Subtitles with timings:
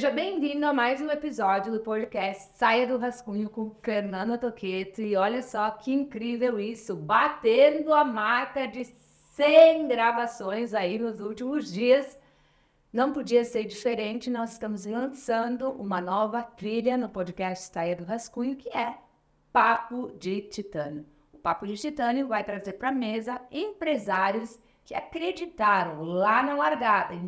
[0.00, 5.02] Seja bem-vindo a mais um episódio do podcast Saia do Rascunho com Fernanda Toqueto.
[5.02, 11.70] E olha só que incrível isso, batendo a marca de 100 gravações aí nos últimos
[11.70, 12.18] dias.
[12.90, 18.56] Não podia ser diferente, nós estamos lançando uma nova trilha no podcast Saia do Rascunho,
[18.56, 18.94] que é
[19.52, 21.04] Papo de Titânio.
[21.30, 27.14] O Papo de Titânio vai trazer para a mesa empresários que acreditaram lá na largada,
[27.14, 27.26] em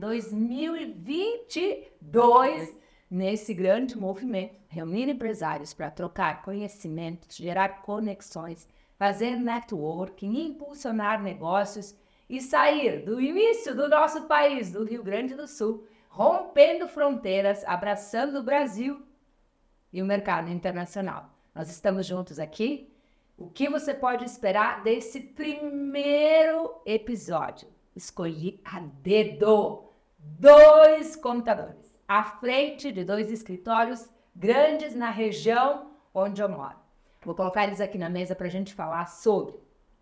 [2.03, 2.77] 2022,
[3.11, 8.67] nesse grande movimento, reunir empresários para trocar conhecimentos, gerar conexões,
[8.99, 11.95] fazer networking, impulsionar negócios
[12.29, 18.39] e sair do início do nosso país, do Rio Grande do Sul, rompendo fronteiras, abraçando
[18.39, 19.03] o Brasil
[19.93, 21.31] e o mercado internacional.
[21.55, 22.91] Nós estamos juntos aqui
[23.37, 27.69] o que você pode esperar desse primeiro episódio?
[27.95, 29.85] Escolhi a dedo
[30.19, 36.77] dois contadores à frente de dois escritórios grandes na região onde eu moro.
[37.25, 39.55] Vou colocar eles aqui na mesa para a gente falar sobre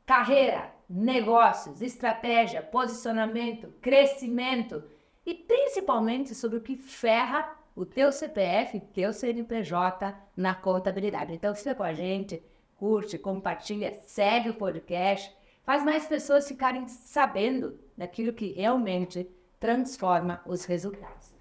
[0.04, 4.82] carreira, negócios, estratégia, posicionamento, crescimento
[5.24, 11.32] e principalmente sobre o que ferra o teu CPF, teu CNPJ na contabilidade.
[11.32, 12.42] Então fica com a gente
[12.76, 20.64] curte, compartilha, segue o podcast, faz mais pessoas ficarem sabendo daquilo que realmente transforma os
[20.64, 21.39] resultados.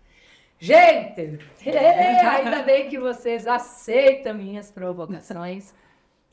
[0.62, 5.74] Gente, ainda bem que vocês aceitam minhas provocações.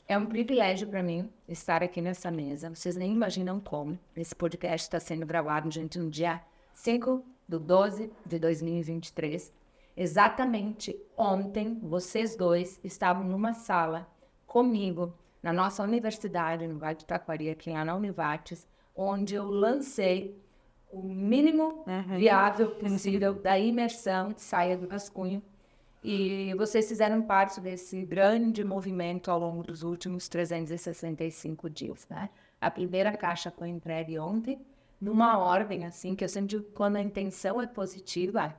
[0.05, 2.69] É um privilégio para mim estar aqui nessa mesa.
[2.69, 3.97] Vocês nem imaginam como.
[4.15, 6.41] Esse podcast está sendo gravado, gente, no dia
[6.73, 9.53] 5 do 12 de 2023.
[9.95, 14.07] Exatamente ontem, vocês dois estavam numa sala
[14.45, 20.37] comigo na nossa universidade, no Vale de Taquari, aqui na Univates, onde eu lancei
[20.91, 22.17] o mínimo uhum.
[22.17, 25.41] viável possível da imersão de saia do rascunho.
[26.03, 32.29] E vocês fizeram parte desse grande movimento ao longo dos últimos 365 dias, né?
[32.61, 34.59] A primeira caixa foi entregue ontem,
[35.01, 38.55] numa ordem assim, que eu sempre digo, quando a intenção é positiva,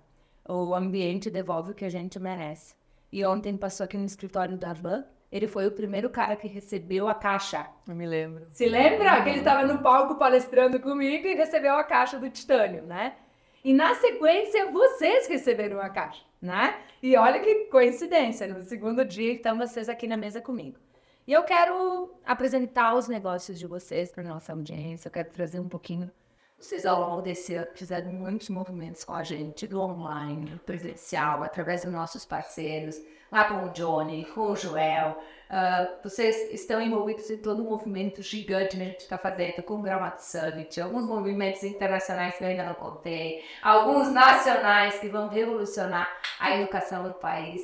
[0.48, 2.74] o ambiente devolve o que a gente merece.
[3.10, 7.06] E ontem passou aqui no escritório da Arlan, ele foi o primeiro cara que recebeu
[7.06, 7.66] a caixa.
[7.86, 8.46] Eu me lembro.
[8.50, 12.82] Se lembra que ele estava no palco palestrando comigo e recebeu a caixa do titânio,
[12.82, 13.14] né?
[13.62, 16.78] E na sequência, vocês receberam a caixa, né?
[17.02, 20.78] E olha que coincidência, no segundo dia estão vocês aqui na mesa comigo.
[21.26, 25.68] E eu quero apresentar os negócios de vocês para nossa audiência, eu quero trazer um
[25.68, 26.10] pouquinho.
[26.58, 31.42] Vocês ao longo desse ano fizeram muitos movimentos com a gente, do online, do presencial,
[31.42, 32.98] através dos nossos parceiros
[33.30, 35.18] lá com o Johnny, com o Joel.
[35.48, 39.74] Uh, vocês estão envolvidos em todo o movimento gigante que a gente está fazendo com
[39.74, 45.28] o Gramado Summit, alguns movimentos internacionais que eu ainda não contei, alguns nacionais que vão
[45.28, 47.62] revolucionar a educação do país.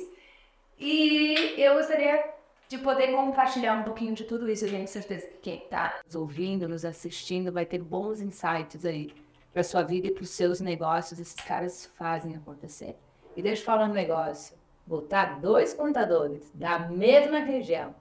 [0.79, 2.33] E eu gostaria
[2.67, 4.65] de poder compartilhar um pouquinho de tudo isso.
[4.65, 9.13] Eu tenho certeza que quem está nos ouvindo, nos assistindo, vai ter bons insights aí
[9.53, 11.19] para sua vida e para os seus negócios.
[11.19, 12.97] Esses caras fazem acontecer.
[13.35, 17.95] E deixa eu falar um negócio botar dois contadores da mesma região,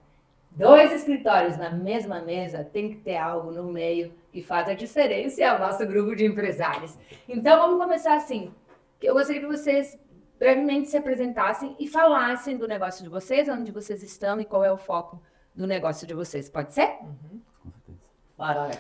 [0.51, 5.43] dois escritórios na mesma mesa, tem que ter algo no meio que faz a diferença
[5.43, 6.97] é o nosso grupo de empresários.
[7.29, 8.53] Então vamos começar assim.
[9.01, 9.99] Eu gostaria que vocês
[10.39, 14.73] brevemente se apresentassem e falassem do negócio de vocês, onde vocês estão e qual é
[14.73, 15.23] o foco
[15.55, 16.49] do negócio de vocês.
[16.49, 16.99] Pode ser?
[17.01, 17.41] Uhum.
[17.63, 17.99] Com certeza.
[18.37, 18.71] Bora,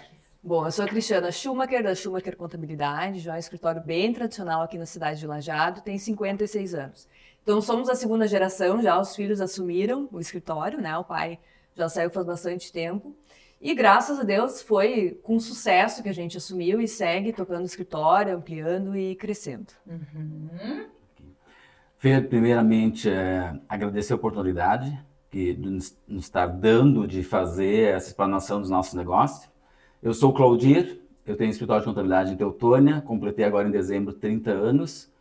[0.46, 4.60] Bom, eu sou a Cristiana Schumacher, da Schumacher Contabilidade, já é um escritório bem tradicional
[4.60, 7.08] aqui na cidade de Lajado, tem 56 anos.
[7.44, 10.96] Então, somos a segunda geração, já os filhos assumiram o escritório, né?
[10.96, 11.38] O pai
[11.76, 13.14] já saiu faz bastante tempo.
[13.60, 17.66] E graças a Deus foi com sucesso que a gente assumiu e segue tocando o
[17.66, 19.66] escritório, ampliando e crescendo.
[19.86, 20.86] Uhum.
[21.98, 24.98] Fer, primeiramente, é, agradecer a oportunidade
[25.30, 29.50] que nos, nos está dando de fazer essa explanação dos nossos negócios.
[30.02, 34.14] Eu sou o Claudir, eu tenho escritório de contabilidade em Teutônia, completei agora em dezembro
[34.14, 35.12] 30 anos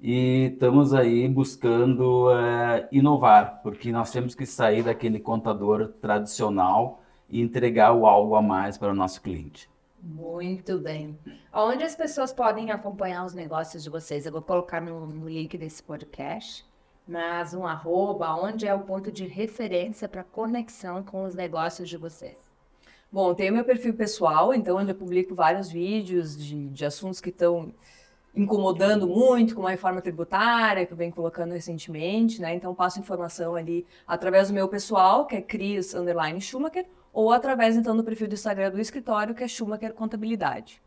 [0.00, 7.40] e estamos aí buscando é, inovar, porque nós temos que sair daquele contador tradicional e
[7.40, 9.68] entregar o algo a mais para o nosso cliente.
[10.00, 11.18] Muito bem.
[11.52, 14.24] Onde as pessoas podem acompanhar os negócios de vocês?
[14.24, 16.64] Eu vou colocar no link desse podcast,
[17.06, 21.96] mas um arroba, onde é o ponto de referência para conexão com os negócios de
[21.96, 22.36] vocês?
[23.10, 27.20] Bom, tem o meu perfil pessoal, então onde eu publico vários vídeos de, de assuntos
[27.20, 27.74] que estão
[28.34, 32.54] incomodando muito com a reforma tributária que eu venho colocando recentemente, né?
[32.54, 37.76] Então passo informação ali através do meu pessoal, que é Cris Underline Schumacher, ou através
[37.76, 40.80] então do perfil do Instagram do escritório, que é Schumacher Contabilidade.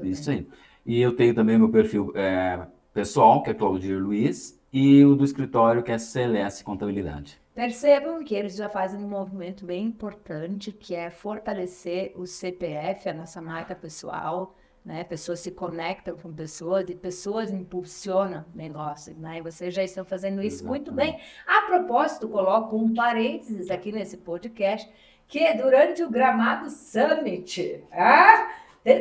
[0.00, 0.46] Isso aí.
[0.84, 5.24] E eu tenho também meu perfil é, pessoal, que é Claudir Luiz, e o do
[5.24, 7.40] escritório, que é CLS Contabilidade.
[7.54, 13.14] Percebam que eles já fazem um movimento bem importante, que é fortalecer o CPF, a
[13.14, 14.54] nossa marca pessoal,
[14.86, 15.02] né?
[15.02, 19.38] Pessoas se conectam com pessoas e pessoas impulsionam negócios, né?
[19.38, 20.68] E vocês já estão fazendo isso Exatamente.
[20.68, 21.20] muito bem.
[21.44, 24.88] A propósito, coloco um parênteses aqui nesse podcast,
[25.26, 28.48] que durante o Gramado Summit, ah,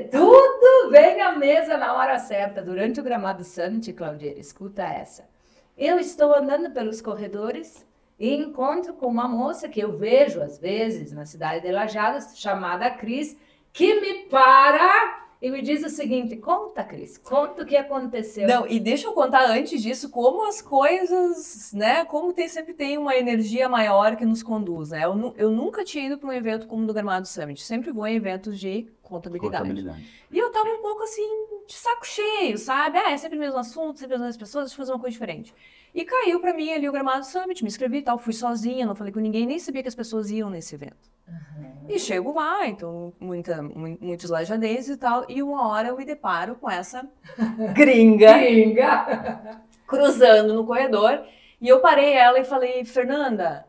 [0.10, 2.64] tudo vem à mesa na hora certa.
[2.64, 5.30] Durante o Gramado Summit, Claudia, escuta essa.
[5.78, 7.86] Eu estou andando pelos corredores
[8.18, 12.90] e encontro com uma moça que eu vejo às vezes na cidade de Lajadas, chamada
[12.90, 13.38] Cris,
[13.72, 18.48] que me para e me diz o seguinte: conta, Cris, conta o que aconteceu.
[18.48, 22.06] Não, e deixa eu contar antes disso como as coisas, né?
[22.06, 25.06] Como tem, sempre tem uma energia maior que nos conduz, né?
[25.06, 28.08] Eu, eu nunca tinha ido para um evento como o do Gramado Summit, sempre vou
[28.08, 29.64] em eventos de contabilidade.
[29.64, 30.06] Contabilidade.
[30.32, 31.28] E eu tava um pouco assim,
[31.68, 32.98] de saco cheio, sabe?
[32.98, 35.14] Ah, é sempre o mesmo assunto, sempre as mesmas pessoas, deixa eu fazer uma coisa
[35.14, 35.54] diferente.
[35.94, 38.96] E caiu para mim ali o Gramado Summit, me inscrevi e tal, fui sozinha, não
[38.96, 41.14] falei com ninguém, nem sabia que as pessoas iam nesse evento.
[41.27, 41.86] Uhum.
[41.89, 46.56] E chego lá, então, muita, muitos lajadenses e tal, e uma hora eu me deparo
[46.56, 47.07] com essa
[47.74, 49.62] gringa, gringa.
[49.88, 51.25] cruzando no corredor,
[51.60, 53.66] e eu parei ela e falei, Fernanda,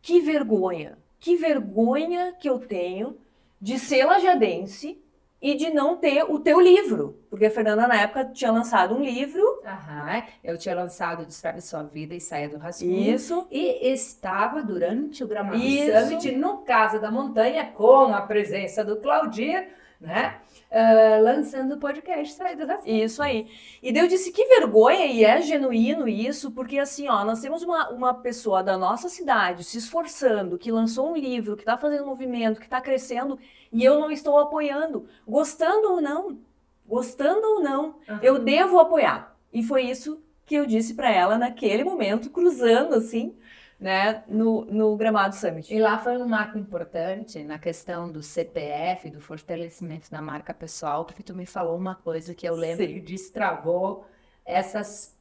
[0.00, 3.16] que vergonha, que vergonha que eu tenho
[3.60, 5.01] de ser lajadense
[5.42, 7.18] e de não ter o teu livro.
[7.28, 9.42] Porque a Fernanda, na época, tinha lançado um livro.
[9.66, 13.12] Aham, eu tinha lançado Destrave Sua Vida e Saia do Rascunho.
[13.12, 13.48] Isso.
[13.50, 15.90] E estava durante o Gramado Isso.
[15.98, 19.68] Summit no Casa da Montanha, com a presença do Claudir,
[20.02, 20.40] né?
[20.70, 22.90] Uh, lançando o podcast do.
[22.90, 23.48] Isso aí.
[23.82, 27.62] E daí eu disse que vergonha, e é genuíno isso, porque assim, ó, nós temos
[27.62, 32.06] uma, uma pessoa da nossa cidade se esforçando, que lançou um livro, que está fazendo
[32.06, 33.38] movimento, que está crescendo,
[33.70, 35.06] e eu não estou apoiando.
[35.26, 36.38] Gostando ou não,
[36.86, 38.18] gostando ou não, uhum.
[38.22, 39.36] eu devo apoiar.
[39.52, 43.36] E foi isso que eu disse para ela naquele momento, cruzando assim,
[43.82, 45.74] né, no, no Gramado Summit.
[45.74, 51.04] E lá foi um marco importante na questão do CPF, do fortalecimento da marca pessoal,
[51.04, 52.94] porque tu me falou uma coisa que eu lembro Sim.
[52.94, 54.06] que destravou
[54.46, 55.16] essas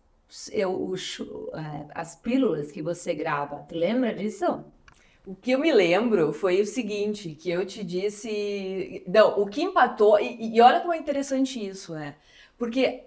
[0.52, 0.94] eu,
[1.54, 3.66] é, as pílulas que você grava.
[3.68, 4.64] Tu lembra disso?
[5.26, 9.04] O que eu me lembro foi o seguinte, que eu te disse...
[9.08, 10.20] Não, o que empatou...
[10.20, 12.16] E, e olha como é interessante isso, né?
[12.60, 13.06] Porque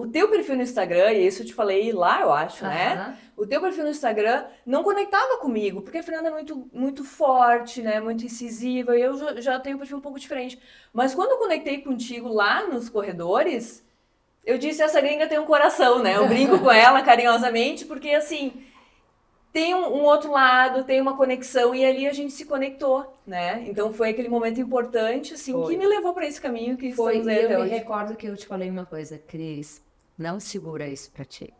[0.00, 2.74] o teu perfil no Instagram, e isso eu te falei lá, eu acho, Aham.
[2.74, 3.18] né?
[3.36, 7.82] O teu perfil no Instagram não conectava comigo, porque a Fernanda é muito, muito forte,
[7.82, 8.00] né?
[8.00, 10.58] Muito incisiva, e eu já, já tenho um perfil um pouco diferente.
[10.92, 13.84] Mas quando eu conectei contigo lá nos corredores,
[14.44, 16.16] eu disse, essa gringa tem um coração, né?
[16.16, 18.64] Eu brinco com ela carinhosamente, porque assim,
[19.52, 23.64] tem um, um outro lado, tem uma conexão, e ali a gente se conectou, né?
[23.66, 25.72] Então foi aquele momento importante, assim, Foi.
[25.72, 27.70] que me levou para esse caminho que Foi, e eu me hoje.
[27.70, 29.82] recordo que eu te falei uma coisa, Cris,
[30.18, 31.54] não segura isso pra ti.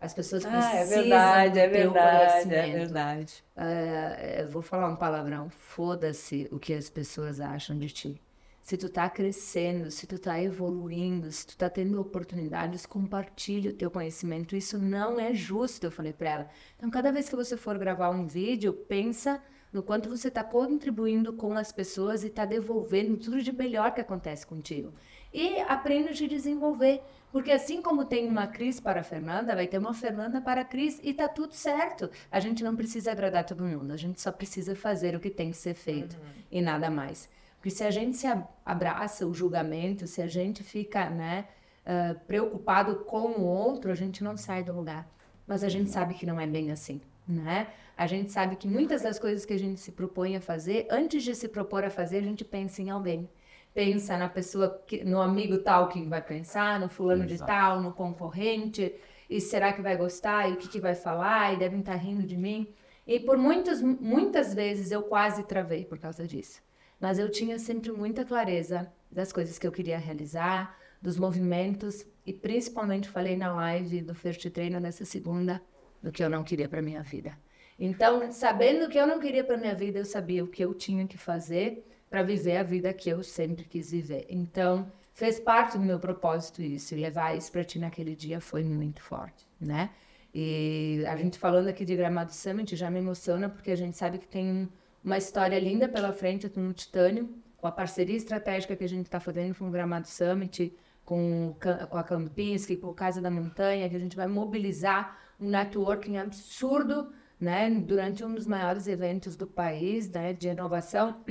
[0.00, 2.72] As pessoas Ah, precisam é verdade, é verdade, é conhecimento.
[2.72, 3.44] verdade.
[3.56, 8.22] É, vou falar um palavrão, foda-se o que as pessoas acham de ti.
[8.62, 13.72] Se tu tá crescendo, se tu tá evoluindo, se tu tá tendo oportunidades, compartilhe o
[13.74, 14.54] teu conhecimento.
[14.54, 16.48] Isso não é justo, eu falei pra ela.
[16.76, 19.42] Então, cada vez que você for gravar um vídeo, pensa
[19.72, 24.00] no quanto você está contribuindo com as pessoas e está devolvendo tudo de melhor que
[24.02, 24.92] acontece contigo.
[25.32, 27.02] E aprenda a te desenvolver.
[27.30, 30.64] Porque assim como tem uma Cris para a Fernanda, vai ter uma Fernanda para a
[30.64, 32.10] Cris e tá tudo certo.
[32.30, 35.50] A gente não precisa agradar todo mundo, a gente só precisa fazer o que tem
[35.50, 36.16] que ser feito
[36.50, 37.28] e nada mais.
[37.56, 38.26] Porque se a gente se
[38.64, 41.46] abraça o julgamento, se a gente fica né,
[41.84, 45.08] ah, preocupado com o outro, a gente não sai do lugar.
[45.46, 47.68] Mas a gente sabe que não é bem assim, né?
[47.96, 51.24] A gente sabe que muitas das coisas que a gente se propõe a fazer, antes
[51.24, 53.28] de se propor a fazer, a gente pensa em alguém.
[53.74, 57.50] Pensa na pessoa, que, no amigo tal que vai pensar, no fulano de Exato.
[57.50, 58.94] tal, no concorrente,
[59.28, 62.22] e será que vai gostar, e o que, que vai falar, e devem estar rindo
[62.22, 62.72] de mim.
[63.06, 66.60] E por muitas, muitas vezes eu quase travei por causa disso.
[67.00, 72.32] Mas eu tinha sempre muita clareza das coisas que eu queria realizar, dos movimentos, e
[72.32, 75.62] principalmente falei na live do First Treino nessa segunda,
[76.02, 77.38] do que eu não queria para minha vida.
[77.78, 80.74] Então, sabendo o que eu não queria para minha vida, eu sabia o que eu
[80.74, 84.26] tinha que fazer para viver a vida que eu sempre quis viver.
[84.28, 88.62] Então, fez parte do meu propósito isso, e levar isso para ti naquele dia foi
[88.62, 89.90] muito forte, né?
[90.34, 94.18] E a gente falando aqui de Gramado Summit já me emociona porque a gente sabe
[94.18, 94.68] que tem
[95.02, 99.18] uma história linda pela frente no Titânio, com a parceria estratégica que a gente está
[99.18, 100.72] fazendo com o Gramado Summit,
[101.04, 101.56] com,
[101.90, 106.18] com a Campinski, com o Casa da Montanha, que a gente vai mobilizar um networking
[106.18, 111.24] absurdo, né, durante um dos maiores eventos do país, né, de inovação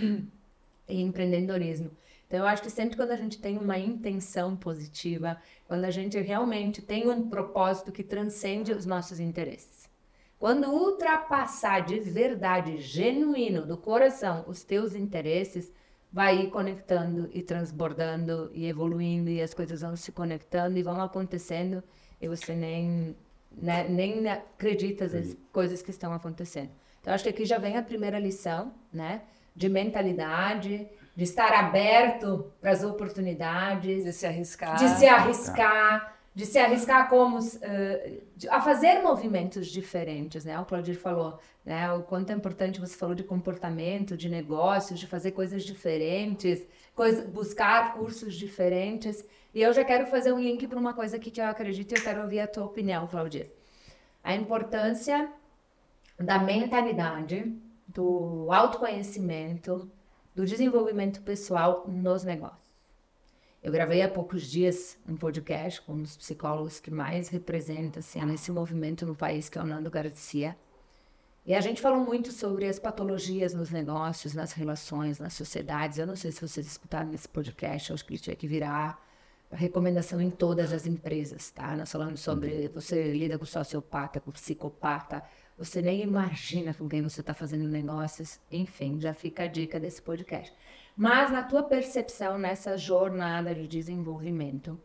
[0.88, 1.92] e empreendedorismo.
[2.28, 6.20] Então, eu acho que sempre quando a gente tem uma intenção positiva, quando a gente
[6.20, 9.90] realmente tem um propósito que transcende os nossos interesses.
[10.38, 15.72] Quando ultrapassar de verdade, genuíno, do coração, os teus interesses,
[16.12, 21.02] vai ir conectando e transbordando e evoluindo e as coisas vão se conectando e vão
[21.02, 21.84] acontecendo
[22.22, 23.16] e você nem,
[23.52, 26.72] né, nem acredita as coisas que estão acontecendo.
[27.02, 29.22] Então, acho que aqui já vem a primeira lição, né?
[29.58, 34.04] De mentalidade, de estar aberto para as oportunidades.
[34.04, 34.78] De se arriscar.
[34.78, 36.16] De se arriscar.
[36.36, 40.60] De se arriscar como, uh, de, a fazer movimentos diferentes, né?
[40.60, 41.92] O Claudir falou, né?
[41.94, 47.28] O quanto é importante, você falou de comportamento, de negócios, de fazer coisas diferentes, coisa,
[47.28, 49.26] buscar cursos diferentes.
[49.52, 51.98] E eu já quero fazer um link para uma coisa aqui que eu acredito e
[51.98, 53.48] eu quero ouvir a tua opinião, Claudir.
[54.24, 55.32] A importância
[56.20, 57.52] da mentalidade,
[57.88, 59.90] do autoconhecimento,
[60.36, 62.68] do desenvolvimento pessoal nos negócios.
[63.64, 68.20] Eu gravei há poucos dias um podcast com um dos psicólogos que mais representa assim,
[68.34, 70.56] esse movimento no país, que é o Nando Garcia.
[71.46, 75.98] E a gente falou muito sobre as patologias nos negócios, nas relações, nas sociedades.
[75.98, 79.02] Eu não sei se vocês escutaram esse podcast, acho que ele tinha que virar
[79.50, 81.76] recomendação em todas as empresas, tá?
[81.76, 85.24] Nós falamos sobre você lida com sociopata, com psicopata,
[85.58, 88.40] você nem imagina com quem você está fazendo negócios.
[88.52, 90.54] Enfim, já fica a dica desse podcast.
[90.96, 94.80] Mas na tua percepção nessa jornada de desenvolvimento,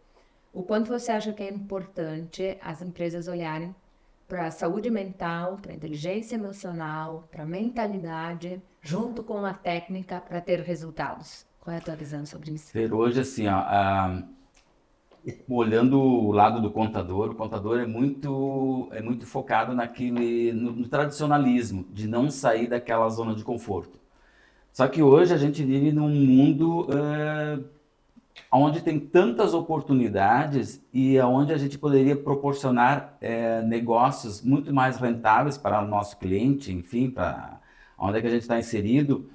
[0.52, 3.74] o quanto você acha que é importante as empresas olharem
[4.26, 10.20] para a saúde mental, para a inteligência emocional, para a mentalidade, junto com a técnica
[10.20, 11.46] para ter resultados?
[11.60, 12.72] Qual é a tua visão sobre isso?
[12.94, 14.22] Hoje assim, ó, a
[15.48, 20.88] olhando o lado do contador, o contador é muito é muito focado naquele no, no,
[20.88, 23.98] tradicionalismo de não sair daquela zona de conforto.
[24.72, 27.58] Só que hoje a gente vive num mundo é,
[28.50, 35.56] onde tem tantas oportunidades e onde a gente poderia proporcionar é, negócios muito mais rentáveis
[35.58, 37.60] para o nosso cliente, enfim, para
[37.98, 39.30] onde é que a gente está inserido.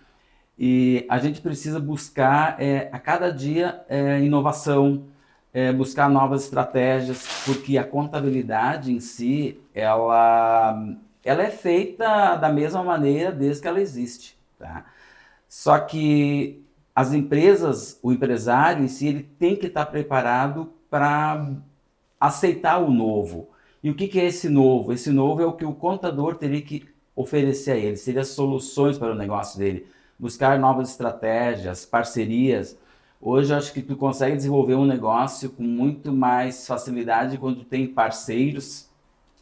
[0.59, 3.85] E a gente precisa buscar é, a cada dia
[4.23, 5.05] inovação,
[5.57, 10.95] é, buscar novas estratégias, porque a contabilidade em si, ela,
[11.25, 14.37] ela é feita da mesma maneira desde que ela existe.
[14.59, 14.85] Tá?
[15.49, 21.49] Só que as empresas, o empresário em si, ele tem que estar preparado para
[22.19, 23.49] aceitar o novo.
[23.81, 24.93] E o que, que é esse novo?
[24.93, 29.11] Esse novo é o que o contador teria que oferecer a ele, seria soluções para
[29.11, 29.87] o negócio dele,
[30.19, 32.77] buscar novas estratégias, parcerias,
[33.19, 38.89] Hoje acho que tu consegue desenvolver um negócio com muito mais facilidade quando tem parceiros,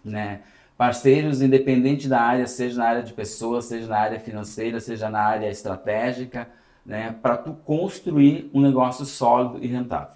[0.04, 0.42] né?
[0.78, 5.22] Parceiros independente da área, seja na área de pessoas, seja na área financeira, seja na
[5.22, 6.50] área estratégica,
[6.86, 7.16] né?
[7.22, 10.16] Para tu construir um negócio sólido e rentável.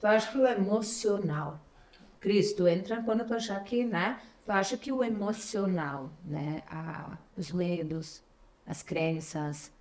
[0.00, 1.60] Tu acha que o emocional,
[2.20, 4.18] Cris, tu entra quando tu achar que, né?
[4.44, 6.62] Tu acha que o emocional, né?
[6.70, 8.22] A, os medos,
[8.66, 9.72] as crenças,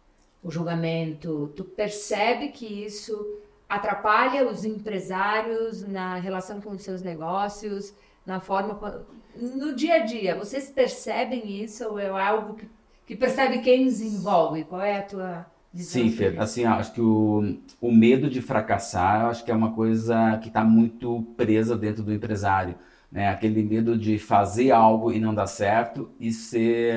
[0.44, 7.94] o julgamento, tu percebe que isso atrapalha os empresários na relação com os seus negócios,
[8.26, 9.06] na forma
[9.36, 10.36] no dia a dia.
[10.36, 12.70] Vocês percebem isso ou é algo que,
[13.06, 14.64] que percebe quem desenvolve?
[14.64, 16.02] Qual é a tua visão?
[16.02, 20.38] Sim, Fer, assim, acho que o, o medo de fracassar, acho que é uma coisa
[20.42, 22.76] que está muito presa dentro do empresário,
[23.12, 23.30] né?
[23.30, 26.96] Aquele medo de fazer algo e não dar certo e ser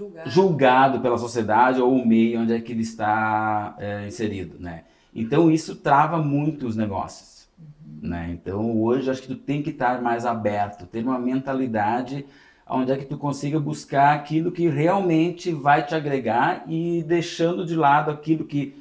[0.00, 0.30] julgado.
[0.30, 4.84] julgado pela sociedade ou o meio onde é que ele está é, inserido, né?
[5.14, 8.08] Então isso trava muito os negócios, uhum.
[8.08, 8.30] né?
[8.32, 12.24] Então hoje acho que tu tem que estar mais aberto, ter uma mentalidade
[12.66, 17.74] onde é que tu consiga buscar aquilo que realmente vai te agregar e deixando de
[17.74, 18.79] lado aquilo que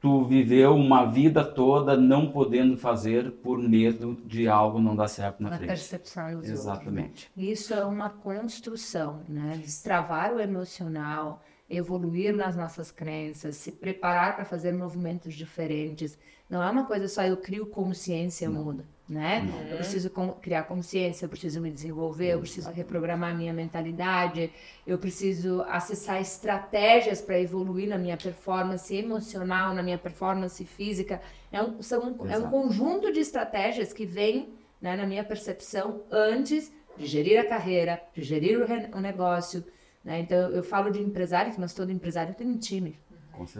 [0.00, 5.42] tu viveu uma vida toda não podendo fazer por medo de algo não dar certo
[5.42, 5.68] na, na frente.
[5.68, 7.30] percepção dos Exatamente.
[7.36, 7.58] Outros.
[7.58, 9.58] Isso é uma construção, né?
[9.60, 16.18] Destravar o emocional, evoluir nas nossas crenças, se preparar para fazer movimentos diferentes.
[16.48, 19.40] Não é uma coisa só eu crio consciência muda né?
[19.40, 19.68] Uhum.
[19.70, 20.10] Eu preciso
[20.42, 24.52] criar consciência, eu preciso me desenvolver, eu preciso reprogramar minha mentalidade,
[24.86, 31.22] eu preciso acessar estratégias para evoluir na minha performance emocional, na minha performance física.
[31.50, 36.70] É um, são, é um conjunto de estratégias que vem, né, na minha percepção, antes
[36.98, 39.64] de gerir a carreira, de gerir o, o negócio.
[40.04, 40.20] Né?
[40.20, 42.98] Então, eu falo de empresário, mas todo empresário tem um time.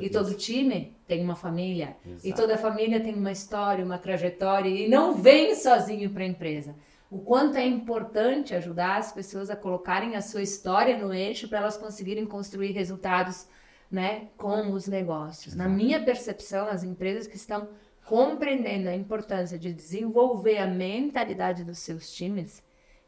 [0.01, 1.97] E todo time tem uma família.
[2.05, 2.27] Exato.
[2.27, 4.69] E toda família tem uma história, uma trajetória.
[4.69, 6.75] E não vem sozinho para a empresa.
[7.11, 11.59] O quanto é importante ajudar as pessoas a colocarem a sua história no eixo para
[11.59, 13.47] elas conseguirem construir resultados
[13.91, 15.55] né, com os negócios.
[15.55, 17.69] Na minha percepção, as empresas que estão
[18.05, 22.63] compreendendo a importância de desenvolver a mentalidade dos seus times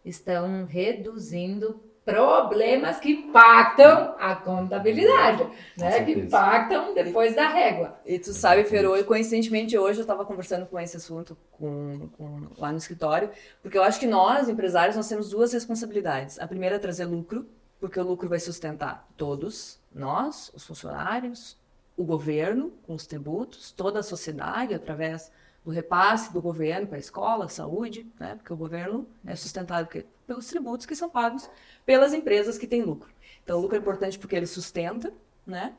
[0.05, 6.05] estão reduzindo problemas que impactam a contabilidade, né?
[6.05, 7.99] Que impactam depois da régua.
[8.05, 12.49] E tu sabe, Ferô, e coincidentemente hoje eu estava conversando com esse assunto com, com,
[12.59, 13.31] lá no escritório,
[13.62, 16.38] porque eu acho que nós, empresários, nós temos duas responsabilidades.
[16.38, 17.47] A primeira é trazer lucro,
[17.79, 21.59] porque o lucro vai sustentar todos, nós, os funcionários,
[21.97, 25.31] o governo, com os tributos, toda a sociedade, através
[25.64, 28.35] do repasse do governo para a escola, saúde, né?
[28.37, 29.88] porque o governo é sustentado
[30.26, 31.50] pelos tributos que são pagos
[31.85, 33.11] pelas empresas que têm lucro.
[33.43, 35.12] Então, o lucro é importante porque ele sustenta,
[35.47, 35.75] né?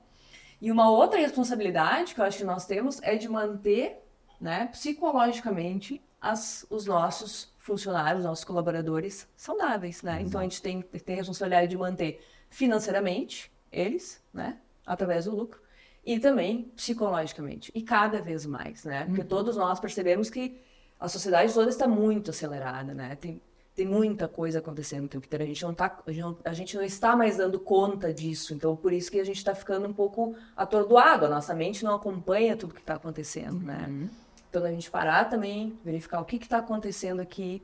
[0.59, 4.03] E uma outra responsabilidade que eu acho que nós temos é de manter,
[4.39, 10.21] né, psicologicamente as, os nossos funcionários, nossos colaboradores saudáveis, né?
[10.21, 15.61] Então, a gente tem, tem a responsabilidade de manter financeiramente eles, né, através do lucro,
[16.05, 19.05] e também psicologicamente, e cada vez mais, né?
[19.05, 19.27] Porque uhum.
[19.27, 20.59] todos nós percebemos que
[20.99, 23.15] a sociedade toda está muito acelerada, né?
[23.15, 23.39] Tem,
[23.75, 25.43] tem muita coisa acontecendo o tempo inteiro.
[25.43, 28.53] A gente não tá, a gente não, a gente não está mais dando conta disso.
[28.53, 31.25] Então, por isso que a gente está ficando um pouco atordoado.
[31.25, 33.85] A nossa mente não acompanha tudo que está acontecendo, né?
[33.87, 33.97] uhum.
[34.01, 34.09] né?
[34.49, 37.63] Então, a gente parar também, verificar o que está acontecendo aqui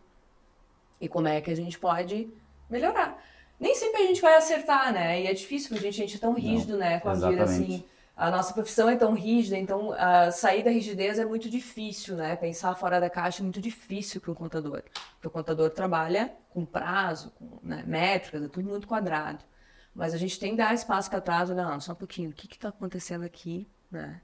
[1.01, 2.29] e como é que a gente pode
[2.69, 3.21] melhorar.
[3.59, 5.21] Nem sempre a gente vai acertar, né?
[5.21, 6.99] E é difícil, porque a gente, a gente é tão rígido, não, né?
[6.99, 7.83] Com a vida, assim
[8.17, 12.35] a nossa profissão é tão rígida, então uh, sair da rigidez é muito difícil, né?
[12.35, 14.81] Pensar fora da caixa é muito difícil para o contador.
[15.13, 19.45] Porque o contador trabalha com prazo, com né, métricas, é tudo muito quadrado.
[19.93, 22.33] Mas a gente tem que dar espaço para trás, olha, não, só um pouquinho, o
[22.33, 24.19] que está acontecendo aqui, né?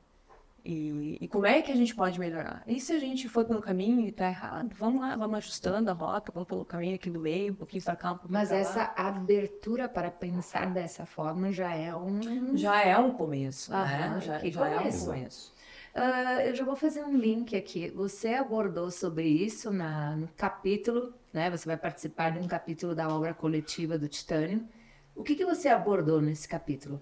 [0.65, 2.63] E, e, como é que a gente pode melhorar?
[2.65, 5.93] E se a gente for pelo caminho e está errado, vamos lá, vamos ajustando a
[5.93, 8.93] rota, vamos pelo caminho aqui do meio, um pouquinho para cá, um pouquinho Mas essa
[8.95, 12.55] abertura para pensar dessa forma já é um...
[12.55, 14.19] Já é um começo, né?
[14.21, 15.53] Já, já é um começo.
[15.93, 17.89] Uh, eu já vou fazer um link aqui.
[17.91, 21.51] Você abordou sobre isso na, no capítulo, né?
[21.51, 24.67] Você vai participar de um capítulo da obra coletiva do Titânio.
[25.13, 27.01] O que, que você abordou nesse capítulo?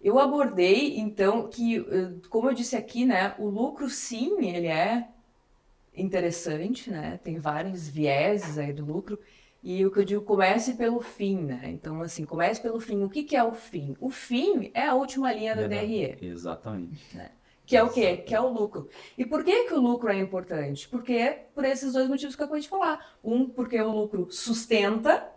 [0.00, 5.08] Eu abordei, então, que, eh, como eu disse aqui, né, o lucro, sim, ele é
[5.94, 9.18] interessante, né, tem vários vieses aí do lucro,
[9.62, 13.04] e o que eu digo, comece pelo fim, né, então, assim, comece pelo fim.
[13.04, 13.94] O que, que é o fim?
[14.00, 16.16] O fim é a última linha da DRE.
[16.22, 17.14] Exatamente.
[17.14, 17.30] Né?
[17.66, 18.16] Que é o quê?
[18.16, 18.88] Que é o lucro.
[19.16, 20.88] E por que, que o lucro é importante?
[20.88, 23.14] Porque é por esses dois motivos que eu acabei de falar.
[23.22, 25.30] Um, porque o lucro sustenta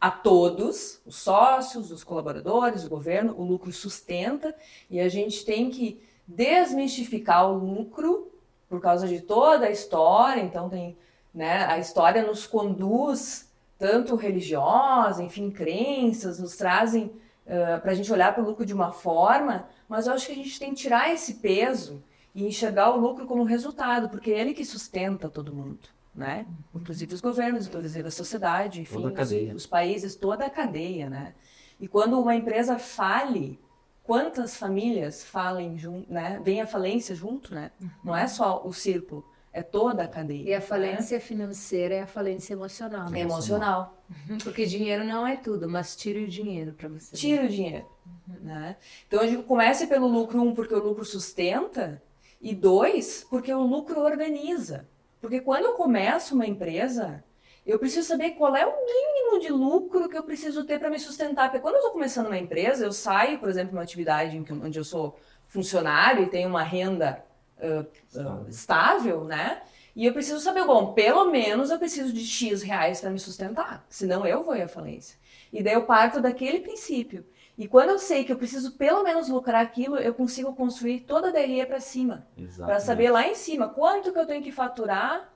[0.00, 4.54] a todos, os sócios, os colaboradores, o governo, o lucro sustenta
[4.90, 8.30] e a gente tem que desmistificar o lucro
[8.68, 10.42] por causa de toda a história.
[10.42, 10.96] Então tem,
[11.32, 17.04] né, a história nos conduz tanto religiosa, enfim, crenças, nos trazem
[17.46, 20.32] uh, para a gente olhar para o lucro de uma forma, mas eu acho que
[20.32, 22.02] a gente tem que tirar esse peso
[22.34, 26.46] e enxergar o lucro como resultado, porque é ele que sustenta todo mundo né?
[26.74, 31.34] Inclusive os governos, inclusive a sociedade, enfim, os, os, países, toda a cadeia, né?
[31.78, 33.60] E quando uma empresa fale,
[34.02, 35.76] quantas famílias falem
[36.08, 36.40] né?
[36.42, 37.70] Vem a falência junto, né?
[37.80, 37.90] Uhum.
[38.04, 40.50] Não é só o círculo, é toda a cadeia.
[40.50, 41.24] E a falência né?
[41.24, 43.10] financeira é a falência emocional.
[43.10, 43.18] Né?
[43.18, 44.02] É emocional.
[44.08, 44.38] Uhum.
[44.38, 47.14] Porque dinheiro não é tudo, mas tira o dinheiro para você.
[47.14, 47.86] Tira o dinheiro.
[48.26, 48.36] Uhum.
[48.42, 48.76] Né?
[49.06, 52.02] Então eu digo, comece pelo lucro, um, porque o lucro sustenta,
[52.40, 54.88] e dois, porque o lucro organiza.
[55.20, 57.24] Porque quando eu começo uma empresa,
[57.66, 60.98] eu preciso saber qual é o mínimo de lucro que eu preciso ter para me
[60.98, 61.50] sustentar.
[61.50, 64.78] Porque quando eu estou começando uma empresa, eu saio, por exemplo, de uma atividade onde
[64.78, 67.24] eu sou funcionário e tenho uma renda
[67.58, 69.62] uh, estável, né?
[69.96, 73.84] E eu preciso saber, bom, pelo menos eu preciso de X reais para me sustentar,
[73.88, 75.18] senão eu vou à falência.
[75.50, 77.24] E daí eu parto daquele princípio.
[77.58, 81.28] E quando eu sei que eu preciso pelo menos lucrar aquilo, eu consigo construir toda
[81.28, 82.26] a DRE para cima.
[82.56, 85.32] Para saber lá em cima quanto que eu tenho que faturar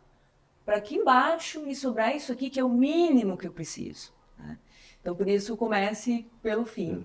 [0.64, 4.12] para aqui embaixo me sobrar isso aqui, que é o mínimo que eu preciso.
[4.38, 4.59] Né?
[5.00, 7.04] Então, por isso, comece pelo fim.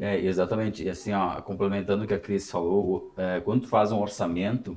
[0.00, 0.82] É, exatamente.
[0.82, 4.76] E assim, ó, complementando o que a Cris falou, é, quando tu faz um orçamento,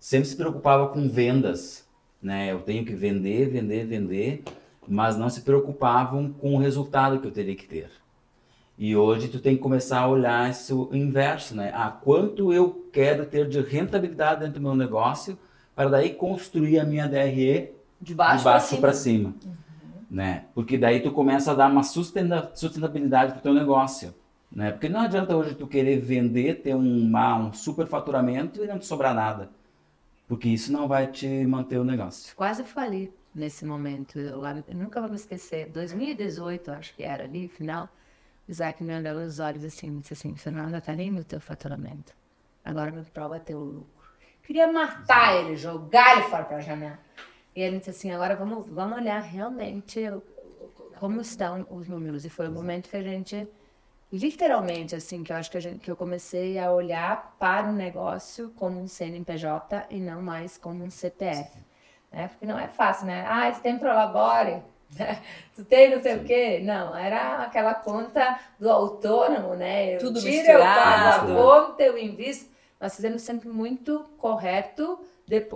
[0.00, 1.86] sempre se preocupava com vendas.
[2.20, 2.50] Né?
[2.50, 4.42] Eu tenho que vender, vender, vender,
[4.88, 7.90] mas não se preocupavam com o resultado que eu teria que ter.
[8.76, 11.70] E hoje tu tem que começar a olhar isso inverso, né?
[11.74, 15.38] Ah, quanto eu quero ter de rentabilidade dentro do meu negócio
[15.76, 19.52] para daí construir a minha DRE de baixo, baixo para cima, cima uhum.
[20.10, 20.44] né?
[20.54, 24.12] Porque daí tu começa a dar uma sustentabilidade para o teu negócio,
[24.50, 24.72] né?
[24.72, 28.86] Porque não adianta hoje tu querer vender, ter um, um super faturamento e não te
[28.86, 29.50] sobrar nada,
[30.26, 32.34] porque isso não vai te manter o negócio.
[32.34, 37.48] Quase fali nesse momento, eu, eu nunca vou me esquecer, 2018 acho que era ali,
[37.48, 37.88] final
[38.48, 42.12] Isaac me olhou nos olhos assim disse assim, Fernanda, tá nem no teu faturamento.
[42.64, 44.04] Agora me prova teu lucro.
[44.42, 46.98] Queria matar ele, jogar ele fora pra janela.
[47.56, 50.00] E ele disse assim, agora vamos, vamos olhar realmente
[50.98, 52.24] como estão os números.
[52.24, 53.48] E foi o momento que a gente,
[54.12, 58.50] literalmente, assim, que eu acho que, gente, que eu comecei a olhar para o negócio
[58.50, 61.58] como um CNPJ e não mais como um CPF.
[62.12, 62.28] Né?
[62.28, 63.24] Porque não é fácil, né?
[63.26, 64.62] Ah, você tem Prolabore,
[65.54, 66.20] tu tem não sei Sim.
[66.20, 66.60] o quê.
[66.62, 69.94] Não, era aquela conta do autônomo, né?
[69.94, 70.60] Eu Tudo tiro, misturado.
[70.60, 72.52] eu pago a conta, eu invisto.
[72.80, 74.98] Nós fizemos sempre muito correto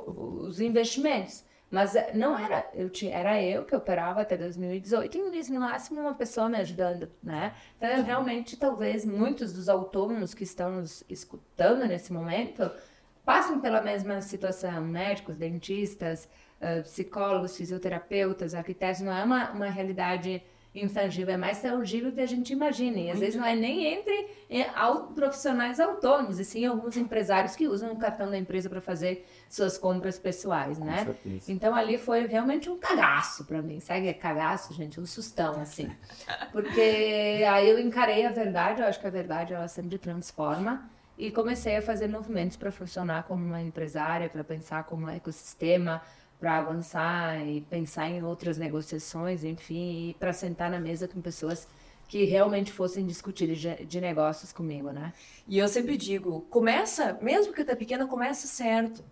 [0.07, 1.45] os investimentos.
[1.71, 6.01] Mas eh, não era, eu tinha, era eu que operava até 2018 e no máximo
[6.01, 7.53] uma pessoa me ajudando, né?
[7.77, 12.71] Então, eu, realmente, talvez muitos dos autônomos que estão nos escutando nesse momento
[13.25, 16.27] passam pela mesma situação, médicos, dentistas,
[16.61, 20.43] uh, psicólogos, fisioterapeutas, arquitetos, não é uma, uma realidade
[20.75, 22.99] intangível, é mais tangível do que a gente imagina.
[22.99, 24.29] E às vezes não é nem entre
[25.15, 29.77] profissionais autônomos, e sim alguns empresários que usam o cartão da empresa para fazer suas
[29.77, 31.15] compras pessoais, né?
[31.49, 33.81] Então ali foi realmente um cagaço para mim.
[33.81, 35.01] Sabe é cagaço, gente?
[35.01, 35.91] Um sustão, assim.
[36.53, 40.89] Porque aí eu encarei a verdade, eu acho que a verdade ela sempre transforma.
[41.17, 46.01] E comecei a fazer movimentos para funcionar como uma empresária, para pensar como um ecossistema,
[46.39, 51.67] para avançar e pensar em outras negociações, enfim, e para sentar na mesa com pessoas
[52.07, 55.13] que realmente fossem discutir de, de, negócios comigo, né?
[55.47, 59.05] E eu sempre digo, começa, mesmo que tá pequena, começa certo.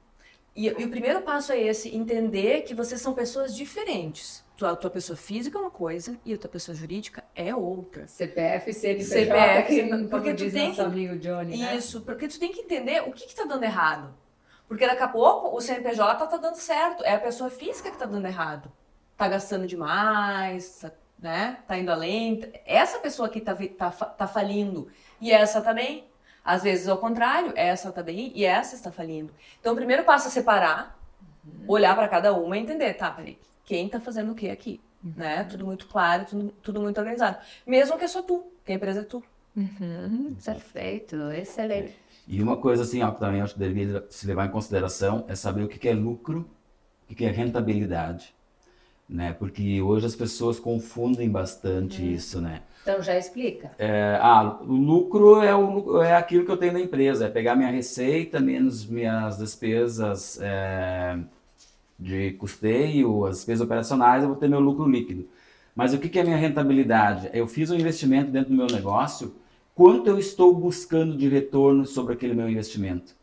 [0.54, 4.42] E, e, o primeiro passo é esse, entender que vocês são pessoas diferentes.
[4.56, 8.06] Tua, tua pessoa física é uma coisa e a tua pessoa jurídica é outra.
[8.06, 11.76] CPF, CNPJ, CPF, porque tu tem que, amigo Johnny, né?
[11.76, 14.14] Isso, porque tu tem que entender o que está dando errado.
[14.68, 18.06] Porque daqui a pouco o CNPJ tá dando certo, é a pessoa física que tá
[18.06, 18.70] dando errado.
[19.16, 21.58] Tá gastando demais, tá, né?
[21.66, 22.52] Tá indo além.
[22.64, 24.88] Essa pessoa aqui tá, tá, tá falindo.
[25.20, 26.04] E essa também.
[26.44, 29.32] Às vezes ao contrário, essa tá bem e essa está falindo.
[29.60, 30.96] Então o primeiro passo é separar,
[31.44, 31.64] uhum.
[31.66, 34.80] olhar para cada uma e entender, tá, peraí, quem tá fazendo o que aqui?
[35.02, 35.14] Uhum.
[35.16, 35.42] Né?
[35.42, 37.38] Tudo muito claro, tudo, tudo muito organizado.
[37.66, 39.24] Mesmo que é só tu, que a empresa é tu.
[39.56, 40.36] Uhum.
[40.44, 41.98] Perfeito, excelente.
[42.26, 45.34] E uma coisa assim, ó, que também acho que deveria se levar em consideração é
[45.34, 46.48] saber o que é lucro,
[47.08, 48.34] o que é rentabilidade,
[49.08, 49.32] né?
[49.32, 52.10] Porque hoje as pessoas confundem bastante hum.
[52.10, 52.62] isso, né?
[52.82, 53.70] Então já explica.
[53.78, 57.54] É, ah, o lucro é, o, é aquilo que eu tenho na empresa, é pegar
[57.54, 61.18] minha receita menos minhas despesas é,
[61.98, 65.28] de custeio, as despesas operacionais, eu vou ter meu lucro líquido.
[65.76, 67.28] Mas o que, que é minha rentabilidade?
[67.32, 69.34] Eu fiz um investimento dentro do meu negócio
[69.76, 73.14] quanto eu estou buscando de retorno sobre aquele meu investimento.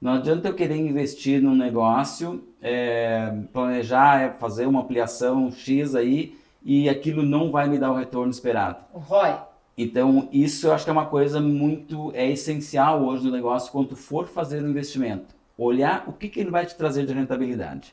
[0.00, 6.38] Não adianta eu querer investir num negócio, é, planejar, é, fazer uma ampliação X aí
[6.62, 8.84] e aquilo não vai me dar o retorno esperado.
[8.94, 9.36] O ROI.
[9.76, 13.96] Então, isso eu acho que é uma coisa muito, é essencial hoje no negócio quando
[13.96, 15.34] for fazer um investimento.
[15.58, 17.92] Olhar o que, que ele vai te trazer de rentabilidade,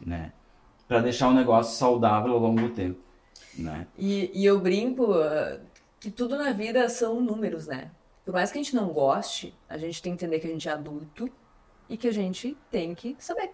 [0.00, 0.32] né?
[0.86, 3.00] Para deixar o negócio saudável ao longo do tempo,
[3.58, 3.86] né?
[3.98, 5.12] E, e eu brinco,
[6.00, 7.90] que tudo na vida são números, né?
[8.24, 10.68] Por mais que a gente não goste, a gente tem que entender que a gente
[10.68, 11.30] é adulto
[11.88, 13.50] e que a gente tem que saber.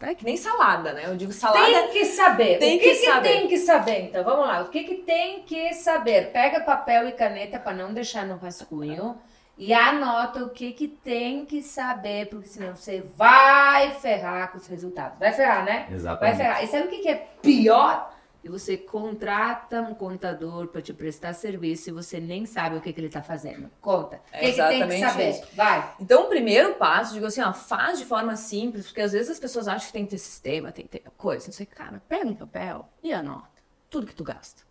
[0.00, 1.06] É que nem salada, né?
[1.06, 1.64] Eu digo salada.
[1.64, 2.58] Tem que saber.
[2.58, 3.28] Tem o que, que, que saber.
[3.28, 4.00] tem que saber?
[4.04, 4.62] Então, vamos lá.
[4.62, 6.30] O que, que tem que saber?
[6.30, 9.18] Pega papel e caneta para não deixar no rascunho
[9.56, 14.68] e anota o que, que tem que saber, porque senão você vai ferrar com os
[14.68, 15.18] resultados.
[15.18, 15.88] Vai ferrar, né?
[15.90, 16.36] Exatamente.
[16.36, 16.64] Vai ferrar.
[16.64, 18.17] E sabe o que, que é pior?
[18.48, 22.92] E você contrata um contador para te prestar serviço e você nem sabe o que,
[22.92, 23.70] que ele está fazendo.
[23.80, 24.16] Conta.
[24.16, 25.30] O que, é que tem que saber?
[25.30, 25.48] Isso.
[25.54, 25.94] Vai.
[26.00, 29.38] Então, o primeiro passo, digo assim, ó, faz de forma simples, porque às vezes as
[29.38, 31.46] pessoas acham que tem que ter sistema, tem que ter coisa.
[31.46, 33.58] Não sei, cara, pega um papel e anota
[33.90, 34.62] tudo que tu gasta.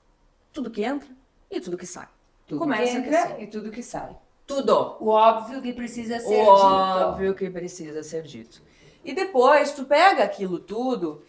[0.52, 1.10] Tudo que entra
[1.52, 2.08] e tudo que sai.
[2.48, 4.18] Tudo Começa que entra e tudo que sai.
[4.46, 4.98] Tudo.
[5.00, 6.66] O óbvio que precisa ser o dito.
[6.66, 8.62] óbvio que precisa ser dito.
[9.04, 11.24] E depois tu pega aquilo tudo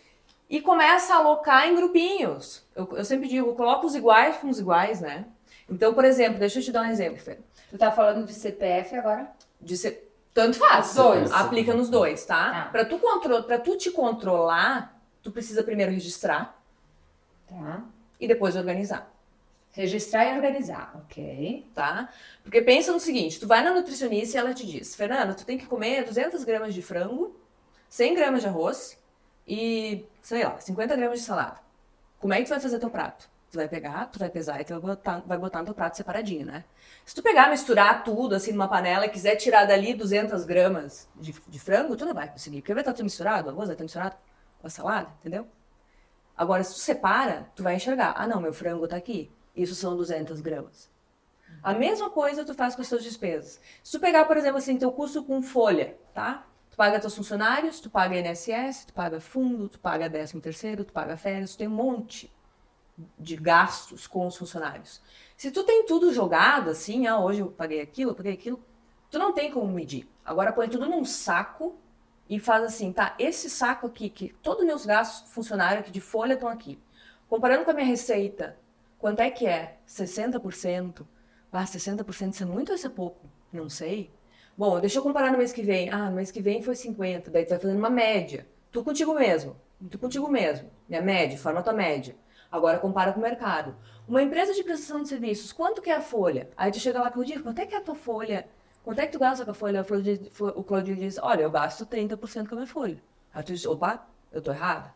[0.49, 2.65] e começa a alocar em grupinhos.
[2.75, 5.27] Eu, eu sempre digo, coloca os iguais com os iguais, né?
[5.69, 7.39] Então, por exemplo, deixa eu te dar um exemplo, Fê.
[7.71, 9.31] Tu tá falando de CPF agora?
[9.61, 10.03] De C...
[10.33, 10.91] Tanto faz.
[10.91, 11.33] Os dois.
[11.33, 12.67] Aplica nos dois, tá?
[12.67, 12.71] Ah.
[12.71, 13.43] Para tu, contro...
[13.43, 16.59] Pra tu te controlar, tu precisa primeiro registrar.
[17.47, 17.83] Tá.
[18.19, 19.13] E depois organizar.
[19.73, 21.67] Registrar e organizar, ok.
[21.75, 22.09] Tá?
[22.43, 25.59] Porque pensa no seguinte, tu vai na nutricionista e ela te diz, Fernanda, tu tem
[25.59, 27.37] que comer 200 gramas de frango,
[27.89, 28.99] 100 gramas de arroz,
[29.49, 31.59] e, sei lá, 50 gramas de salada.
[32.21, 33.29] Como é que tu vai fazer teu prato?
[33.51, 35.97] Tu vai pegar, tu vai pesar e tu vai botar, vai botar no teu prato
[35.97, 36.65] separadinho, né?
[37.07, 41.33] Se tu pegar, misturar tudo assim numa panela e quiser tirar dali 200 gramas de,
[41.49, 42.61] de frango, tu não vai conseguir.
[42.61, 44.17] Porque vai estar tudo misturado, o arroz vai estar misturado
[44.61, 45.49] com a salada, entendeu?
[46.37, 48.13] Agora, se tu separa, tu vai enxergar.
[48.17, 49.33] Ah, não, meu frango tá aqui.
[49.57, 50.91] Isso são 200 gramas.
[51.63, 53.61] A mesma coisa tu faz com as suas despesas.
[53.83, 56.47] Se tu pegar, por exemplo, assim, teu custo com folha, tá?
[56.79, 61.17] Paga teus funcionários, tu paga INSS, tu paga fundo, tu paga 13 terceiro, tu paga
[61.17, 62.33] férias, tu tem um monte
[63.19, 65.03] de gastos com os funcionários.
[65.37, 68.63] Se tu tem tudo jogado assim, ah, hoje eu paguei aquilo, eu paguei aquilo,
[69.11, 70.09] tu não tem como medir.
[70.25, 71.77] Agora põe tudo num saco
[72.29, 76.01] e faz assim, tá, esse saco aqui, que todos os meus gastos funcionários aqui de
[76.01, 76.79] folha estão aqui.
[77.29, 78.57] Comparando com a minha receita,
[79.01, 79.79] quanto é que é?
[79.85, 81.05] 60%?
[81.51, 83.29] Ah, 60% isso é muito ou isso é pouco?
[83.53, 84.17] Não sei.
[84.59, 85.89] Bom, deixa eu comparar no mês que vem.
[85.89, 88.45] Ah, no mês que vem foi 50, daí tu vai fazendo uma média.
[88.73, 89.55] Tu contigo mesmo.
[89.89, 90.69] Tu contigo mesmo.
[90.89, 92.17] Minha média, forma tua média.
[92.51, 93.77] Agora compara com o mercado.
[94.09, 96.51] Uma empresa de prestação de serviços, quanto que é a folha?
[96.57, 98.49] Aí tu chega lá, Claudir, quanto é que é a tua folha?
[98.83, 99.87] Quanto é que tu gasta com a folha?
[100.57, 103.01] O Claudio diz, olha, eu gasto 30% com a minha folha.
[103.33, 104.93] Aí tu diz, opa, eu tô errada.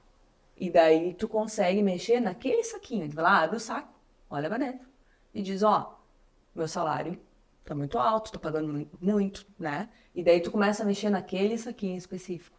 [0.57, 3.09] E daí tu consegue mexer naquele saquinho.
[3.09, 3.95] Tu vai lá, abre o saco,
[4.29, 4.89] olha pra dentro.
[5.33, 6.01] E diz, ó,
[6.53, 7.17] meu salário
[7.65, 9.89] tá muito alto, tô pagando muito, né?
[10.15, 12.57] E daí tu começa a mexer naquele saquinho específico.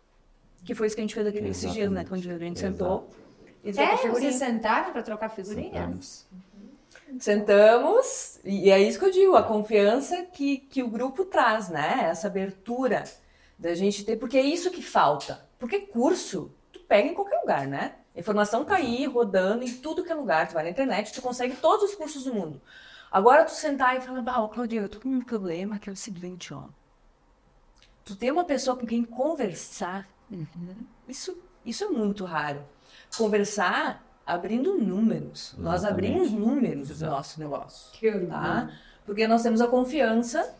[0.63, 2.05] Que foi isso que a gente fez aqui nesses dias, né?
[2.07, 3.09] Quando a gente sentou
[3.63, 6.27] e é, vocês sentaram para trocar figurinhas?
[7.17, 12.07] Sentamos, e é isso que eu digo, a confiança que, que o grupo traz, né?
[12.09, 13.03] Essa abertura
[13.57, 15.45] da gente ter, porque é isso que falta.
[15.57, 17.95] Porque curso, tu pega em qualquer lugar, né?
[18.15, 20.47] A informação tá aí, rodando em tudo que é lugar.
[20.47, 22.61] Tu vai na internet, tu consegue todos os cursos do mundo.
[23.13, 25.95] Agora tu sentar e falar, ah, Claudio, eu tô com um problema que é o
[25.95, 26.63] seguinte, ó.
[28.04, 30.76] Tu ter uma pessoa com quem conversar, uhum.
[31.08, 32.65] isso, isso é muito raro
[33.15, 35.54] conversar abrindo números.
[35.54, 35.63] Exatamente.
[35.63, 37.91] Nós abrimos números do nosso negócio.
[37.99, 38.71] Que tá?
[39.06, 40.56] Porque nós temos a confiança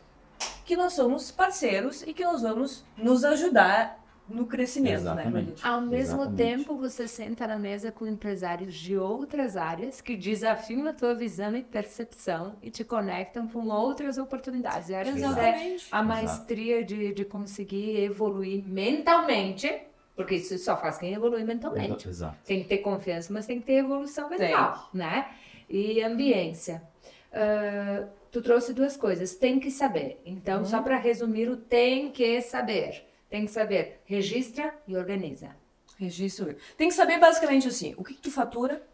[0.64, 5.48] que nós somos parceiros e que nós vamos nos ajudar no crescimento, né, Exatamente.
[5.52, 6.36] né, Ao mesmo Exatamente.
[6.38, 11.56] tempo, você senta na mesa com empresários de outras áreas que desafiam a tua visão
[11.56, 14.90] e percepção e te conectam com outras oportunidades.
[14.90, 19.70] E é a maestria de, de conseguir evoluir mentalmente
[20.16, 22.08] porque isso só faz quem evolui mentalmente.
[22.08, 22.38] Exato.
[22.46, 25.00] Tem que ter confiança, mas tem que ter evolução mental, tem.
[25.00, 25.32] né?
[25.68, 26.84] E ambiência.
[27.32, 29.36] Uh, tu trouxe duas coisas.
[29.36, 30.22] Tem que saber.
[30.24, 30.66] Então, uhum.
[30.66, 33.08] só para resumir o tem que saber.
[33.34, 34.00] Tem que saber.
[34.06, 35.56] Registra e organiza.
[35.98, 36.56] Registro.
[36.78, 38.86] Tem que saber basicamente assim, o que, que tu fatura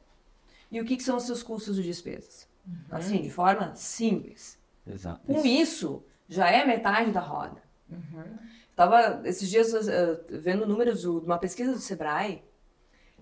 [0.71, 2.47] e o que, que são os seus custos de despesas.
[2.65, 2.73] Uhum.
[2.89, 4.57] Assim, de forma simples.
[4.87, 5.19] Exato.
[5.27, 7.61] Com isso, já é metade da roda.
[7.91, 8.37] Uhum.
[8.77, 12.41] Tava esses dias uh, vendo números de uma pesquisa do Sebrae.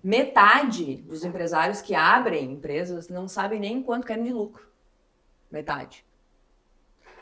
[0.03, 4.69] Metade dos empresários que abrem empresas não sabem nem quanto querem de lucro.
[5.49, 6.05] Metade.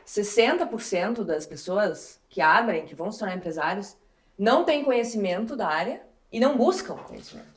[0.06, 3.98] 60% das pessoas que abrem, que vão se tornar empresários,
[4.38, 7.56] não têm conhecimento da área e não buscam conhecimento.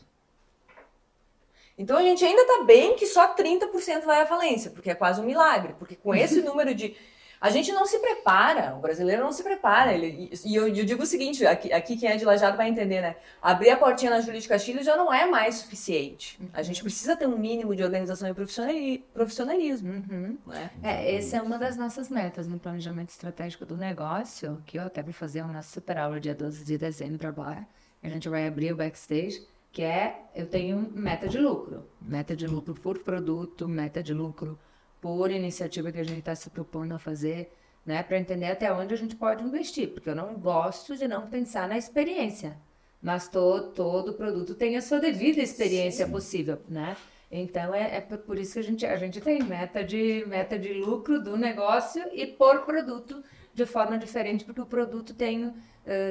[1.76, 5.20] Então a gente ainda está bem que só 30% vai à falência, porque é quase
[5.20, 6.96] um milagre, porque com esse número de
[7.40, 9.92] a gente não se prepara, o brasileiro não se prepara.
[9.92, 13.00] Ele, e eu, eu, digo o seguinte: aqui, aqui quem é de Lajado vai entender,
[13.00, 13.16] né?
[13.40, 16.38] Abrir a portinha na Júlia de Castilho já não é mais suficiente.
[16.52, 19.92] A gente precisa ter um mínimo de organização e profissionalismo.
[19.92, 20.38] Uhum.
[20.46, 20.70] Né?
[20.82, 25.02] É, essa é uma das nossas metas no planejamento estratégico do negócio, que eu até
[25.02, 27.66] vou fazer uma super aula dia 12 de dezembro agora.
[28.02, 32.46] A gente vai abrir o backstage que é eu tenho meta de lucro, meta de
[32.46, 34.58] lucro por produto, meta de lucro
[35.00, 37.52] por iniciativa que a gente está se propondo a fazer,
[37.84, 41.26] né, para entender até onde a gente pode investir, porque eu não gosto de não
[41.26, 42.56] pensar na experiência,
[43.00, 46.12] mas todo, todo produto tem a sua devida experiência Sim.
[46.12, 46.96] possível, né?
[47.30, 50.72] Então é, é, por isso que a gente, a gente tem meta de, meta de
[50.72, 53.22] lucro do negócio e por produto
[53.54, 55.54] de forma diferente, porque o produto tem uh,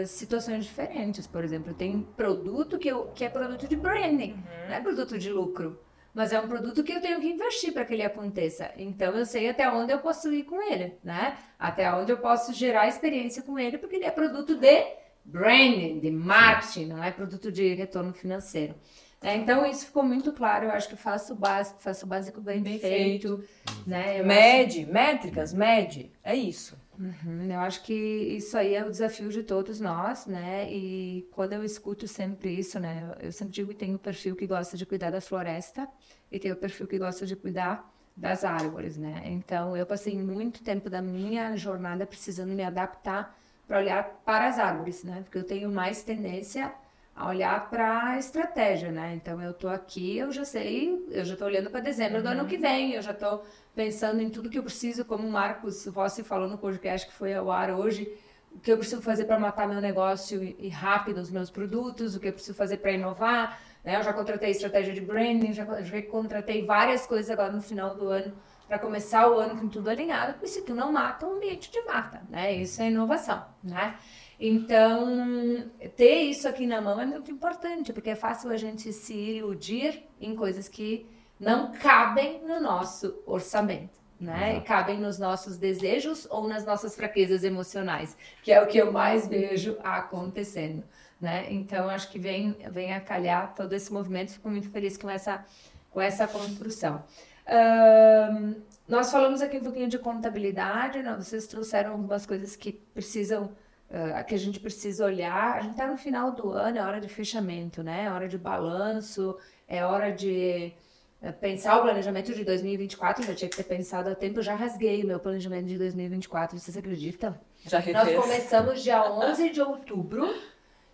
[0.06, 1.26] situações diferentes.
[1.26, 4.68] Por exemplo, tem produto que, eu, que é produto de branding, uhum.
[4.68, 5.80] não é produto de lucro
[6.18, 8.72] mas é um produto que eu tenho que investir para que ele aconteça.
[8.76, 11.38] Então eu sei até onde eu posso ir com ele, né?
[11.60, 14.84] Até onde eu posso gerar experiência com ele, porque ele é produto de
[15.24, 18.74] branding, de marketing, não é produto de retorno financeiro.
[19.22, 20.66] É, então isso ficou muito claro.
[20.66, 23.50] Eu acho que faço o básico, faço o básico bem, bem feito, feito.
[23.86, 24.24] né?
[24.24, 24.92] mede, acho...
[24.92, 26.76] métricas, mede, é isso.
[27.00, 30.72] Uhum, eu acho que isso aí é o desafio de todos nós, né?
[30.72, 33.16] E quando eu escuto sempre isso, né?
[33.20, 35.88] Eu sempre digo que tem o perfil que gosta de cuidar da floresta
[36.32, 39.22] e tem o perfil que gosta de cuidar das árvores, né?
[39.26, 44.58] Então eu passei muito tempo da minha jornada precisando me adaptar para olhar para as
[44.58, 45.22] árvores, né?
[45.24, 46.74] Porque eu tenho mais tendência
[47.18, 49.16] a olhar para a estratégia, né?
[49.16, 52.24] Então eu tô aqui, eu já sei, eu já tô olhando para dezembro uhum.
[52.24, 52.48] do ano uhum.
[52.48, 53.42] que vem, eu já tô
[53.76, 57.34] pensando em tudo que eu preciso, como o Marcos Rossi falou no podcast que foi
[57.34, 58.08] ao ar hoje,
[58.52, 62.20] o que eu preciso fazer para matar meu negócio e rápido os meus produtos, o
[62.20, 63.96] que eu preciso fazer para inovar, né?
[63.98, 68.08] Eu já contratei estratégia de branding, já, já contratei várias coisas agora no final do
[68.10, 68.32] ano
[68.68, 71.82] para começar o ano com tudo alinhado, porque se tu não mata, o ambiente te
[71.82, 72.54] mata, né?
[72.54, 73.96] Isso é inovação, né?
[74.40, 79.14] Então, ter isso aqui na mão é muito importante, porque é fácil a gente se
[79.14, 81.08] iludir em coisas que
[81.40, 84.54] não cabem no nosso orçamento, né?
[84.54, 84.58] Uhum.
[84.58, 88.92] E cabem nos nossos desejos ou nas nossas fraquezas emocionais, que é o que eu
[88.92, 90.84] mais vejo acontecendo,
[91.20, 91.52] né?
[91.52, 95.44] Então, acho que vem, vem a calhar todo esse movimento, fico muito feliz com essa,
[95.90, 97.04] com essa construção.
[97.50, 101.16] Um, nós falamos aqui um pouquinho de contabilidade, né?
[101.18, 103.52] vocês trouxeram algumas coisas que precisam
[103.90, 105.58] uh, que a gente precisa olhar.
[105.58, 108.06] A gente está no final do ano, é hora de fechamento, né?
[108.06, 110.74] É hora de balanço, é hora de
[111.22, 113.24] uh, pensar o planejamento de 2024.
[113.24, 115.78] Eu já tinha que ter pensado há tempo, eu já rasguei o meu planejamento de
[115.78, 117.38] 2024, vocês acreditam?
[117.66, 117.96] Já refez.
[117.96, 120.34] Nós começamos dia 11 de outubro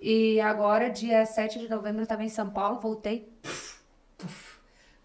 [0.05, 3.31] e agora, dia 7 de novembro, eu estava em São Paulo, voltei.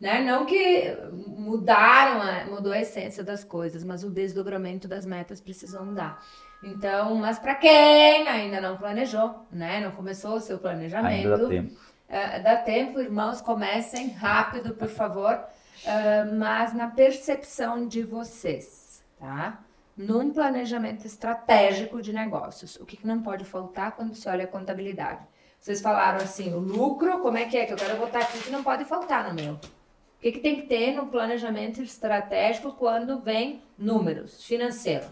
[0.00, 0.20] Né?
[0.24, 0.96] Não que
[1.28, 6.20] mudaram, mudou a essência das coisas, mas o desdobramento das metas precisou mudar.
[6.62, 9.80] Então, mas para quem ainda não planejou, né?
[9.80, 11.32] Não começou o seu planejamento.
[11.32, 11.72] Ainda dá tempo.
[12.08, 15.38] Uh, dá tempo, irmãos, comecem rápido, por favor.
[15.84, 19.60] Uh, mas na percepção de vocês, tá?
[19.96, 24.48] Num planejamento estratégico de negócios, o que, que não pode faltar quando se olha a
[24.48, 25.20] contabilidade?
[25.58, 27.66] Vocês falaram assim, o lucro, como é que é?
[27.66, 29.54] Que eu quero botar aqui que não pode faltar no meu.
[29.54, 35.04] O que, que tem que ter no planejamento estratégico quando vem números financeiro?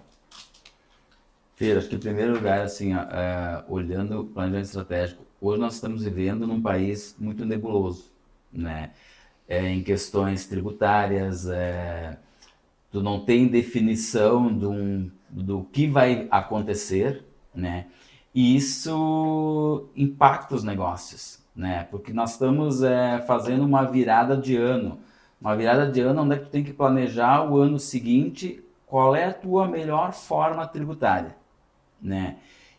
[1.57, 6.05] Feira, acho que em primeiro lugar, assim, é, olhando o planejamento estratégico, hoje nós estamos
[6.05, 8.13] vivendo num país muito nebuloso,
[8.53, 8.91] né?
[9.49, 12.19] É, em questões tributárias, é,
[12.93, 17.87] tu não tem definição do, do que vai acontecer, né?
[18.35, 21.85] E isso impacta os negócios, né?
[21.91, 24.99] Porque nós estamos é, fazendo uma virada de ano,
[25.41, 29.17] uma virada de ano onde é que tu tem que planejar o ano seguinte, qual
[29.17, 31.35] é a tua melhor forma tributária
[32.01, 32.37] né?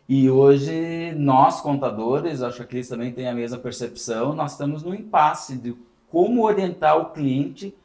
[0.07, 4.81] E hoje nós contadores, acho que a Cris também tem a mesma percepção, nós estamos
[4.81, 5.75] no impasse de
[6.09, 7.75] como orientar o cliente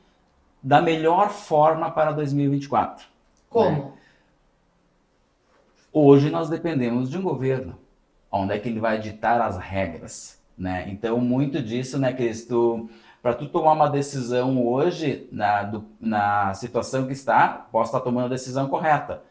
[0.63, 3.07] da melhor forma para 2024.
[3.51, 3.87] Como?
[3.87, 3.93] Né?
[5.93, 7.77] Hoje nós dependemos de um governo,
[8.31, 10.89] onde é que ele vai ditar as regras, né?
[10.89, 12.89] Então muito disso, né, Cris, tu
[13.21, 18.27] para tu tomar uma decisão hoje na, do, na situação que está, posso estar tomando
[18.27, 19.23] a decisão correta,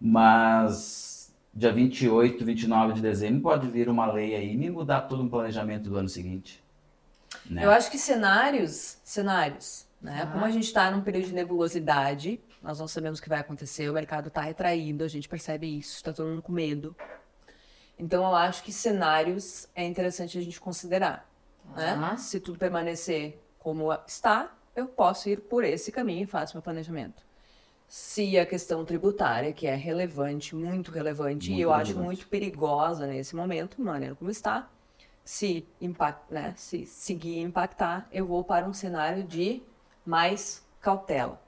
[0.00, 1.11] mas
[1.54, 5.28] dia 28, 29 de dezembro, pode vir uma lei aí e me mudar todo o
[5.28, 6.62] planejamento do ano seguinte.
[7.48, 7.64] Né?
[7.64, 10.28] Eu acho que cenários, cenários, né?
[10.32, 13.88] Como a gente está num período de nebulosidade, nós não sabemos o que vai acontecer,
[13.88, 16.96] o mercado está retraído, a gente percebe isso, está todo mundo com medo.
[17.98, 21.28] Então eu acho que cenários é interessante a gente considerar.
[21.76, 22.16] Né?
[22.16, 27.22] Se tudo permanecer como está, eu posso ir por esse caminho e faço meu planejamento
[27.94, 31.90] se a questão tributária, que é relevante, muito relevante, muito e eu relevante.
[31.90, 34.70] acho muito perigosa nesse momento, maneira como está,
[35.22, 39.62] se, impact, né, se seguir impactar, eu vou para um cenário de
[40.06, 41.38] mais cautela.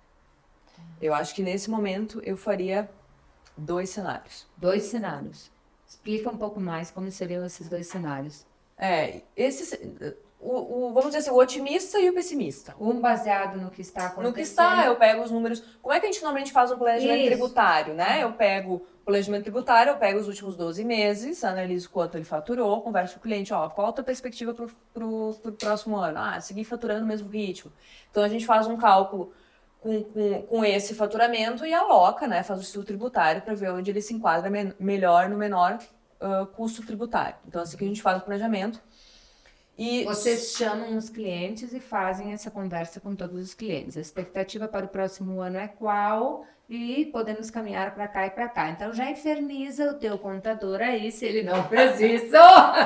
[1.01, 2.91] Eu acho que nesse momento eu faria
[3.57, 4.47] dois cenários.
[4.55, 5.51] Dois cenários.
[5.89, 8.45] Explica um pouco mais como seriam esses dois cenários.
[8.77, 12.75] É, esse, o, o, vamos dizer assim, o otimista e o pessimista.
[12.79, 14.29] Um baseado no que está acontecendo.
[14.29, 15.63] No que está, eu pego os números.
[15.81, 17.31] Como é que a gente normalmente faz um planejamento Isso.
[17.31, 18.23] tributário, né?
[18.23, 22.83] Eu pego o planejamento tributário, eu pego os últimos 12 meses, analiso quanto ele faturou,
[22.83, 26.19] converso com o cliente, ó, qual a tua perspectiva para o próximo ano?
[26.19, 27.73] Ah, seguir faturando no mesmo ritmo.
[28.11, 29.33] Então a gente faz um cálculo
[29.81, 32.43] com, com, com esse faturamento e aloca, né?
[32.43, 35.79] Faz o estudo tributário para ver onde ele se enquadra me melhor no menor
[36.21, 37.37] uh, custo tributário.
[37.49, 38.81] Então assim que a gente faz o planejamento.
[39.77, 43.97] E vocês chamam os clientes e fazem essa conversa com todos os clientes.
[43.97, 48.49] A expectativa para o próximo ano é qual e podemos caminhar para cá e para
[48.49, 48.71] cá.
[48.71, 52.37] Então já inferniza o teu contador aí se ele não fez isso.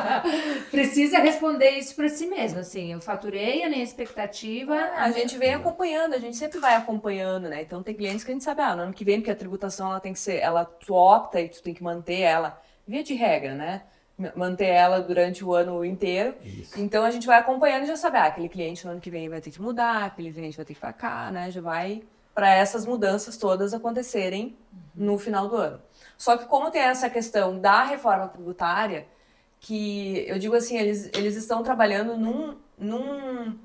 [0.71, 4.75] Precisa responder isso para si mesmo, assim, eu faturei a minha expectativa.
[4.97, 7.63] A gente vem acompanhando, a gente sempre vai acompanhando, né?
[7.63, 9.91] Então tem clientes que a gente sabe, ah, no ano que vem porque a tributação
[9.91, 13.15] ela tem que ser, ela tu opta e tu tem que manter ela via de
[13.15, 13.83] regra, né?
[14.35, 16.35] Manter ela durante o ano inteiro.
[16.43, 16.79] Isso.
[16.81, 19.29] Então a gente vai acompanhando e já sabe, ah, aquele cliente no ano que vem
[19.29, 21.51] vai ter que mudar, aquele cliente vai ter que ficar, né?
[21.51, 22.03] Já vai
[22.35, 25.07] para essas mudanças todas acontecerem uhum.
[25.07, 25.81] no final do ano.
[26.17, 29.07] Só que como tem essa questão da reforma tributária,
[29.61, 33.59] que eu digo assim, eles, eles estão trabalhando num, num,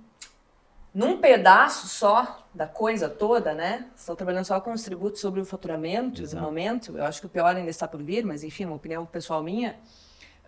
[0.93, 3.87] num pedaço só da coisa toda, né?
[3.95, 6.41] Estão trabalhando só com os tributos sobre o faturamento Exato.
[6.41, 6.97] no momento.
[6.97, 9.75] Eu acho que o pior ainda está por vir, mas enfim, uma opinião pessoal minha.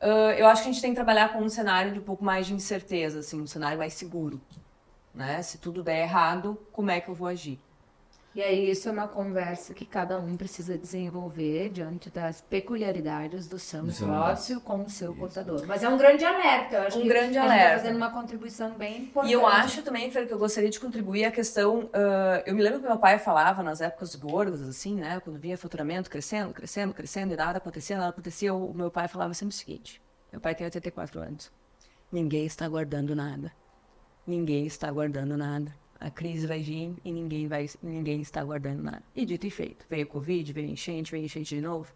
[0.05, 2.23] Uh, eu acho que a gente tem que trabalhar com um cenário de um pouco
[2.23, 4.39] mais de incerteza, assim, um cenário mais seguro.
[5.11, 5.41] Né?
[5.41, 7.59] Se tudo der errado, como é que eu vou agir?
[8.35, 13.57] E aí isso é uma conversa que cada um precisa desenvolver diante das peculiaridades do
[13.57, 15.65] seu negócio com o seu contador.
[15.65, 17.69] Mas é um grande alerta, eu acho Um que grande a gente alerta.
[17.75, 19.31] tá fazendo uma contribuição bem importante.
[19.31, 21.89] E eu acho também, Fer, que eu gostaria de contribuir a questão.
[21.93, 25.21] ah, eu me lembro que meu pai falava nas épocas gordas, assim, né?
[25.21, 28.53] Quando vinha faturamento crescendo, crescendo, crescendo, e nada acontecia, nada acontecia.
[28.53, 31.49] O meu pai falava sempre o seguinte: meu pai tem 84 anos.
[32.11, 33.49] Ninguém está guardando nada.
[34.27, 35.73] Ninguém está guardando nada.
[36.05, 39.01] A crise vai vir e ninguém, vai, ninguém está guardando nada.
[39.15, 39.87] E dito e feito.
[39.89, 41.91] Veio Covid, veio enchente, veio enchente de novo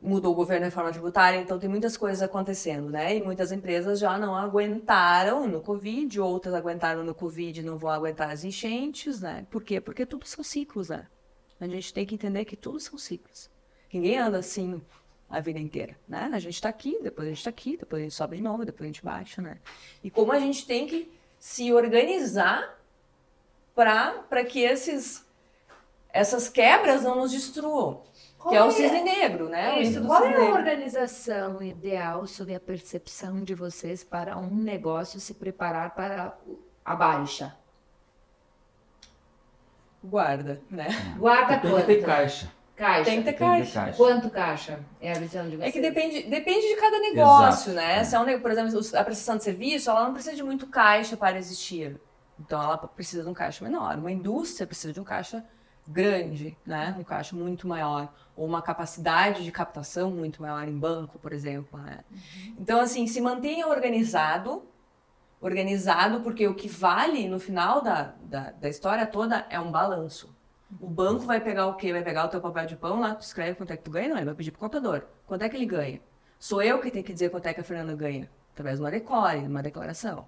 [0.00, 3.16] mudou o governo de reforma tributária, então tem muitas coisas acontecendo, né?
[3.16, 7.90] E muitas empresas já não aguentaram no Covid, outras aguentaram no Covid e não vão
[7.90, 9.44] aguentar as enchentes, né?
[9.50, 9.80] Por quê?
[9.80, 11.06] Porque tudo são ciclos, né?
[11.60, 13.50] A gente tem que entender que tudo são ciclos.
[13.92, 14.80] Ninguém anda assim
[15.28, 16.30] a vida inteira, né?
[16.32, 18.64] A gente está aqui, depois a gente está aqui, depois a gente sobe de novo,
[18.64, 19.58] depois a gente baixa, né?
[20.02, 21.10] E como a gente tem que
[21.40, 22.77] se organizar
[23.84, 25.24] para que esses
[26.10, 28.02] essas quebras não nos destruam.
[28.36, 28.70] Qual que é o é?
[28.70, 29.76] cisne negro, né?
[29.76, 30.04] O Isso.
[30.04, 30.56] Qual cisne é a negro.
[30.56, 36.36] organização ideal sobre a percepção de vocês para um negócio se preparar para
[36.84, 37.54] a baixa?
[40.02, 40.88] Guarda, né?
[41.18, 42.06] Guarda Tem que ter quanto?
[42.06, 42.52] caixa.
[42.76, 43.04] Caixa.
[43.04, 43.80] Tem que ter Tem caixa.
[43.80, 43.96] caixa.
[43.96, 44.80] Quanto caixa?
[45.00, 45.68] É a visão de vocês.
[45.68, 47.86] É que depende, depende de cada negócio, Exato.
[47.86, 48.04] né?
[48.04, 51.16] Se é um, por exemplo, a prestação de serviço, ela não precisa de muito caixa
[51.16, 52.00] para existir.
[52.38, 53.96] Então, ela precisa de um caixa menor.
[53.98, 55.44] Uma indústria precisa de um caixa
[55.86, 56.94] grande, né?
[56.98, 58.12] Um caixa muito maior.
[58.36, 62.04] Ou uma capacidade de captação muito maior em banco, por exemplo, né?
[62.58, 64.62] Então, assim, se mantenha organizado.
[65.40, 70.36] Organizado, porque o que vale no final da, da, da história toda é um balanço.
[70.80, 71.92] O banco vai pegar o quê?
[71.92, 74.08] Vai pegar o teu papel de pão lá, tu escreve quanto é que tu ganha?
[74.08, 75.02] Não, ele vai pedir pro contador.
[75.26, 76.00] Quanto é que ele ganha?
[76.38, 78.28] Sou eu que tenho que dizer quanto é que a Fernanda ganha.
[78.52, 80.26] Através de uma decore, uma declaração.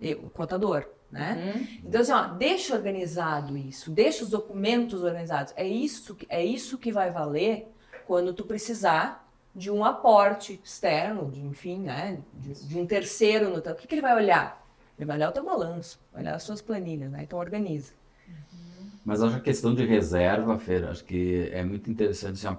[0.00, 1.54] Eu, o contador, né?
[1.54, 1.66] Uhum.
[1.84, 5.52] Então, assim, ó, deixa organizado isso, deixa os documentos organizados.
[5.56, 7.68] É isso, que- é isso que vai valer
[8.06, 12.18] quando tu precisar de um aporte externo, de, enfim, né?
[12.32, 13.72] De, de um terceiro no teu.
[13.72, 14.66] O que, que ele vai olhar?
[14.98, 17.22] Ele vai olhar o teu balanço, vai olhar as suas planilhas, né?
[17.22, 17.92] Então organiza.
[19.04, 22.46] Mas acho que a questão de reserva, Fer, acho que é muito interessante.
[22.46, 22.56] assim,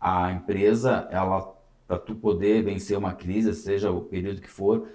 [0.00, 1.54] a empresa, ela,
[1.86, 4.88] para tu poder vencer uma crise, seja o período que for,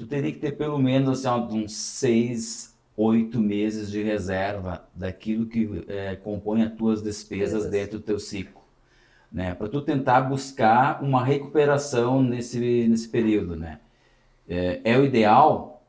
[0.00, 5.84] tu teria que ter pelo menos assim, uns seis, oito meses de reserva daquilo que
[5.88, 7.70] eh, compõe as tuas despesas Despesas.
[7.70, 8.62] dentro do teu ciclo.
[9.30, 9.54] Né?
[9.54, 13.78] Para tu tentar buscar uma recuperação nesse, nesse período, né?
[14.48, 15.79] É, é o ideal,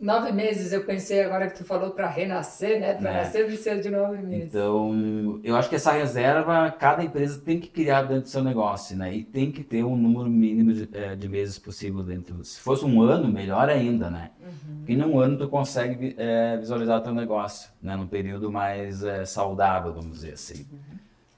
[0.00, 2.94] Nove meses, eu pensei agora que tu falou para renascer, né?
[2.94, 4.48] Para nascer precisa de nove meses.
[4.48, 8.96] Então, eu acho que essa reserva, cada empresa tem que criar dentro do seu negócio,
[8.96, 9.12] né?
[9.12, 12.44] E tem que ter um número mínimo de, eh, de meses possível dentro.
[12.44, 14.30] Se fosse um ano, melhor ainda, né?
[14.78, 17.96] Porque em um ano tu consegue eh, visualizar o teu negócio, né?
[17.96, 20.64] Num período mais eh, saudável, vamos dizer assim.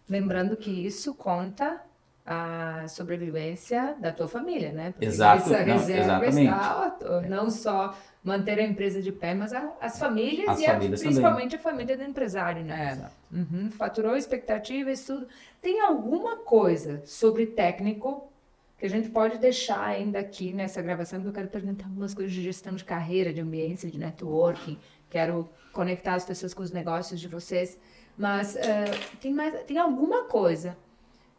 [0.07, 1.81] Lembrando que isso conta
[2.27, 4.93] a sobrevivência da tua família, né?
[4.93, 6.43] Porque Exato, essa não, reserva exatamente.
[6.43, 10.73] está não só manter a empresa de pé, mas a- as famílias As e a-
[10.75, 13.11] famílias principalmente a família do empresário, né?
[13.33, 15.27] Uhum, faturou expectativas, tudo.
[15.63, 18.31] Tem alguma coisa sobre técnico
[18.79, 22.33] que a gente pode deixar ainda aqui nessa gravação, que eu quero perguntar algumas coisas
[22.33, 27.21] de gestão de carreira, de ambiência, de networking, quero conectar as pessoas com os negócios
[27.21, 27.79] de vocês,
[28.19, 28.85] mas eh,
[29.21, 30.77] tem, mais, tem alguma coisa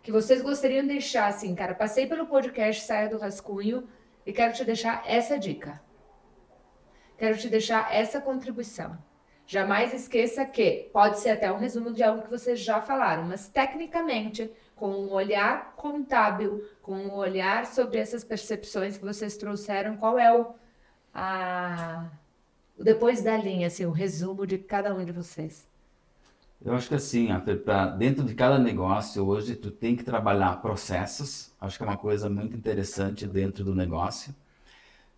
[0.04, 3.84] que vocês gostariam de deixar assim, cara, passei pelo podcast Saia do Rascunho
[4.26, 5.80] e quero te deixar essa dica.
[7.22, 8.98] Quero te deixar essa contribuição.
[9.46, 13.48] Jamais esqueça que pode ser até um resumo de algo que vocês já falaram, mas
[13.48, 20.18] tecnicamente, com um olhar contábil, com um olhar sobre essas percepções que vocês trouxeram, qual
[20.18, 20.56] é o,
[21.14, 22.10] a,
[22.76, 25.70] depois da linha, assim, o resumo de cada um de vocês?
[26.60, 30.60] Eu acho que assim, ó, pra, dentro de cada negócio, hoje tu tem que trabalhar
[30.60, 31.54] processos.
[31.62, 34.34] Acho que é uma coisa muito interessante dentro do negócio.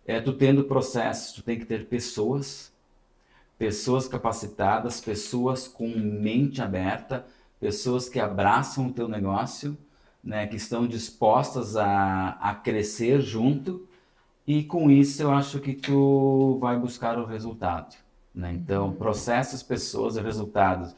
[0.06, 2.72] É, tu tendo processos, tu tem que ter pessoas,
[3.58, 7.26] pessoas capacitadas, pessoas com mente aberta,
[7.58, 9.76] pessoas que abraçam o teu negócio,
[10.22, 13.88] né, que estão dispostas a, a crescer junto.
[14.46, 17.96] E com isso eu acho que tu vai buscar o resultado.
[18.34, 18.52] Né?
[18.52, 20.94] Então, processos, pessoas e resultados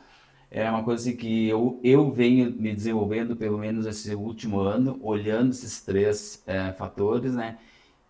[0.50, 4.98] é uma coisa assim que eu, eu venho me desenvolvendo pelo menos esse último ano,
[5.02, 7.58] olhando esses três eh, fatores, né?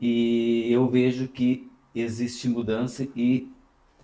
[0.00, 3.50] E eu vejo que existe mudança e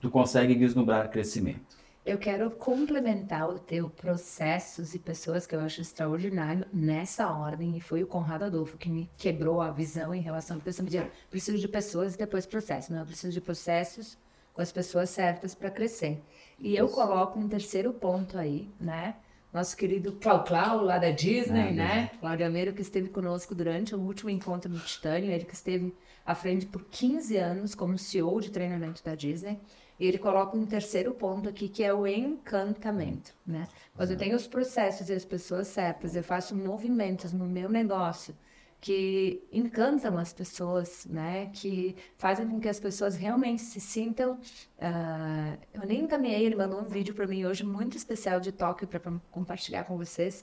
[0.00, 1.76] tu consegue vislumbrar crescimento.
[2.04, 7.80] Eu quero complementar o teu processos e pessoas que eu acho extraordinário nessa ordem, e
[7.80, 11.68] foi o Conrado Adolfo que me quebrou a visão em relação a diziam, preciso de
[11.68, 12.90] pessoas e depois processos.
[12.90, 14.18] Não, eu preciso de processos,
[14.52, 16.20] com as pessoas certas para crescer.
[16.58, 19.14] E eu coloco um terceiro ponto aí, né?
[19.52, 22.10] Nosso querido Clau Clau, lá da Disney, ah, né?
[22.18, 25.94] Cláudio Ameiro, que esteve conosco durante o último encontro no Titânio, ele que esteve
[26.24, 29.60] à frente por 15 anos como CEO de treinamento da Disney.
[30.00, 33.68] E ele coloca um terceiro ponto aqui, que é o encantamento, né?
[33.94, 38.34] Quando eu tenho os processos e as pessoas certas, eu faço movimentos no meu negócio
[38.82, 41.48] que encantam as pessoas, né?
[41.52, 44.32] Que fazem com que as pessoas realmente se sintam.
[44.32, 48.88] Uh, eu nem encaminhei, ele mandou um vídeo para mim hoje muito especial de Tóquio
[48.88, 50.42] para compartilhar com vocês.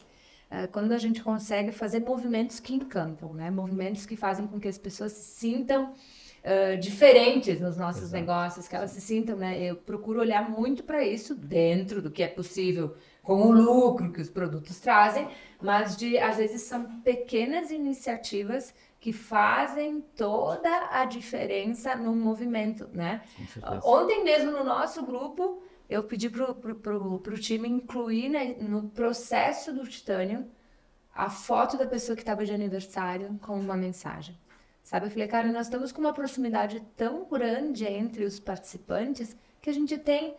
[0.49, 3.51] Uh, quando a gente consegue fazer movimentos que encantam, né?
[3.51, 8.15] Movimentos que fazem com que as pessoas se sintam uh, diferentes nos nossos Exato.
[8.15, 9.61] negócios, que elas se sintam, né?
[9.61, 14.21] Eu procuro olhar muito para isso dentro do que é possível com o lucro que
[14.21, 15.27] os produtos trazem,
[15.61, 23.21] mas de às vezes são pequenas iniciativas que fazem toda a diferença no movimento, né?
[23.83, 29.87] Ontem mesmo no nosso grupo eu pedi para o time incluir né, no processo do
[29.87, 30.47] titânio
[31.13, 34.37] a foto da pessoa que estava de aniversário com uma mensagem.
[34.83, 39.69] Sabe, eu falei, cara, nós estamos com uma proximidade tão grande entre os participantes que
[39.69, 40.35] a gente tem.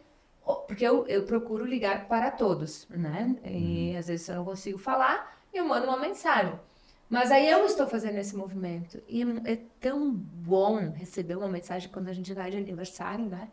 [0.56, 3.36] Porque eu, eu procuro ligar para todos, né?
[3.44, 3.98] E uhum.
[3.98, 6.58] às vezes eu não consigo falar, eu mando uma mensagem.
[7.08, 9.02] Mas aí eu estou fazendo esse movimento.
[9.08, 13.48] E é tão bom receber uma mensagem quando a gente vai de aniversário, né?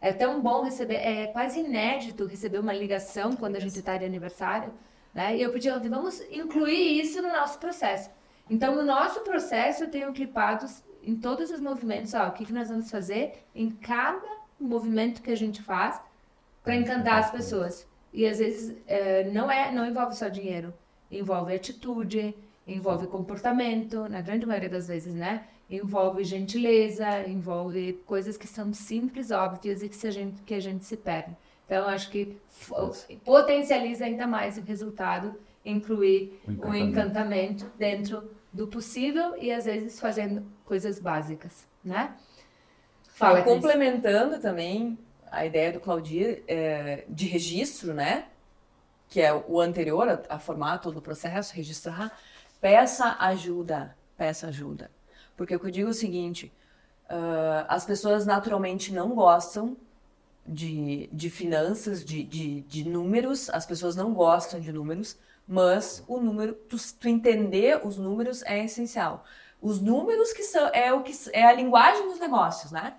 [0.00, 4.04] É tão bom receber, é quase inédito receber uma ligação quando a gente está de
[4.04, 4.72] aniversário.
[5.14, 5.36] Né?
[5.36, 8.10] E eu pedi, vamos incluir isso no nosso processo.
[8.50, 12.52] Então, no nosso processo, eu tenho clipados em todos os movimentos, ó, o que, que
[12.52, 14.28] nós vamos fazer em cada
[14.58, 16.00] movimento que a gente faz
[16.66, 17.86] para encantar as pessoas.
[18.12, 20.74] E às vezes é, não é, não envolve só dinheiro,
[21.08, 22.34] envolve atitude,
[22.66, 25.44] envolve comportamento, na grande maioria das vezes, né?
[25.70, 30.84] Envolve gentileza, envolve coisas que são simples, óbvias e que, a gente, que a gente
[30.84, 31.36] se perde.
[31.64, 32.36] Então, acho que
[33.24, 36.68] potencializa ainda mais o resultado incluir o encantamento.
[36.68, 42.14] o encantamento dentro do possível e às vezes fazendo coisas básicas, né?
[43.14, 44.98] Fala, complementando também
[45.30, 48.26] a ideia do Claudir é, de registro, né?
[49.08, 52.18] Que é o anterior a, a formato do processo, registrar.
[52.60, 54.90] Peça ajuda, peça ajuda.
[55.36, 56.52] Porque eu digo é o seguinte,
[57.10, 59.76] uh, as pessoas naturalmente não gostam
[60.46, 66.18] de, de finanças, de, de, de números, as pessoas não gostam de números, mas o
[66.20, 69.24] número, tu, tu, entender os números é essencial.
[69.60, 72.96] Os números que são é o que é a linguagem dos negócios, né?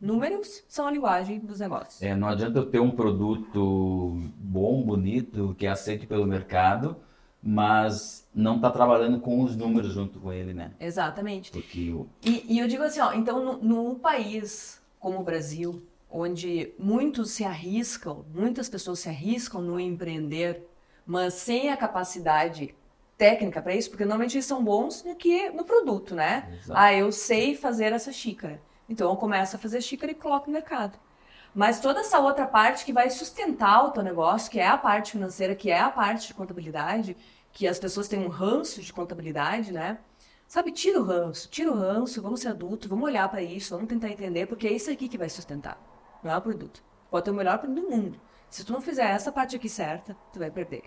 [0.00, 2.00] Números são a linguagem dos negócios.
[2.02, 6.96] É, não adianta eu ter um produto bom, bonito, que é aceito pelo mercado,
[7.42, 10.72] mas não está trabalhando com os números junto com ele, né?
[10.78, 11.50] Exatamente.
[11.50, 12.08] Porque eu...
[12.24, 17.44] e, e eu digo assim, ó, então num país como o Brasil, onde muitos se
[17.44, 20.66] arriscam, muitas pessoas se arriscam no empreender,
[21.06, 22.74] mas sem a capacidade
[23.16, 26.48] técnica para isso, porque normalmente eles são bons no que no produto, né?
[26.62, 26.78] Exato.
[26.78, 28.60] Ah, eu sei fazer essa xícara.
[28.88, 30.98] Então eu começo a fazer xícara e coloco no mercado.
[31.54, 35.12] Mas toda essa outra parte que vai sustentar o teu negócio, que é a parte
[35.12, 37.16] financeira, que é a parte de contabilidade,
[37.52, 39.98] que as pessoas têm um ranço de contabilidade, né?
[40.46, 43.88] Sabe, tira o ranço, tira o ranço, vamos ser adultos, vamos olhar para isso, vamos
[43.88, 45.78] tentar entender, porque é isso aqui que vai sustentar,
[46.22, 46.82] não é o produto.
[47.10, 48.20] Pode ter o melhor produto do mundo.
[48.48, 50.84] Se tu não fizer essa parte aqui certa, tu vai perder.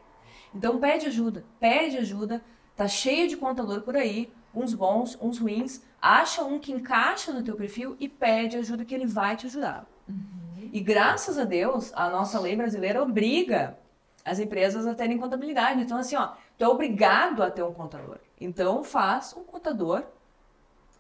[0.54, 2.43] Então pede ajuda, pede ajuda.
[2.76, 5.82] Tá cheio de contador por aí, uns bons, uns ruins.
[6.02, 9.86] Acha um que encaixa no teu perfil e pede ajuda que ele vai te ajudar.
[10.08, 10.70] Uhum.
[10.72, 13.78] E graças a Deus, a nossa lei brasileira obriga
[14.24, 15.82] as empresas a terem contabilidade.
[15.82, 18.18] Então, assim, ó, tu é obrigado a ter um contador.
[18.39, 20.04] Então, faz um contador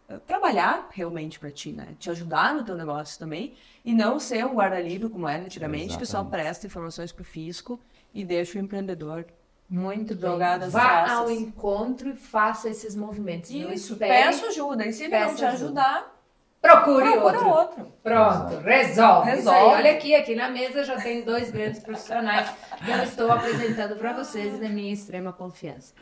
[0.09, 1.95] eh, trabalhar realmente para ti, né?
[1.99, 3.53] Te ajudar no teu negócio também
[3.85, 5.99] e não ser um guarda-livro como era antigamente, Exatamente.
[5.99, 7.79] que só presta informações para o fisco
[8.13, 9.25] e deixa o empreendedor
[9.71, 10.29] muito bem.
[10.29, 13.49] Jogadas Vá ao encontro e faça esses movimentos.
[13.49, 14.85] Isso, peça ajuda.
[14.85, 16.13] E se ele não te ajudar,
[16.61, 17.49] procure, procure outro.
[17.49, 17.93] outro.
[18.03, 19.31] Pronto, resolve.
[19.31, 19.75] resolve.
[19.75, 22.51] Olha aqui, aqui na mesa já tem dois grandes profissionais
[22.83, 25.93] que eu estou apresentando para vocês da minha extrema confiança.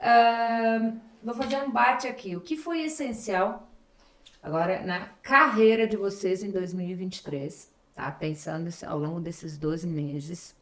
[0.00, 2.34] Uh, vou fazer um bate aqui.
[2.34, 3.68] O que foi essencial
[4.42, 7.70] agora na carreira de vocês em 2023?
[7.94, 8.10] Tá?
[8.10, 10.56] Pensando ao longo desses 12 meses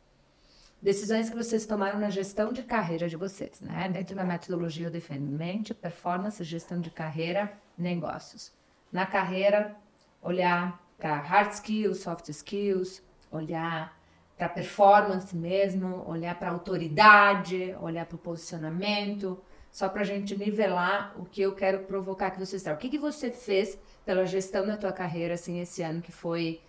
[0.86, 3.88] decisões que vocês tomaram na gestão de carreira de vocês, né?
[3.88, 8.52] Dentro da metodologia eu defendo mente, performance, gestão de carreira, negócios.
[8.92, 9.74] Na carreira,
[10.22, 13.98] olhar para hard skills, soft skills, olhar
[14.38, 21.20] para performance mesmo, olhar para autoridade, olhar para o posicionamento, só para a gente nivelar
[21.20, 22.74] o que eu quero provocar que vocês estão.
[22.74, 26.60] O que, que você fez pela gestão da tua carreira assim esse ano que foi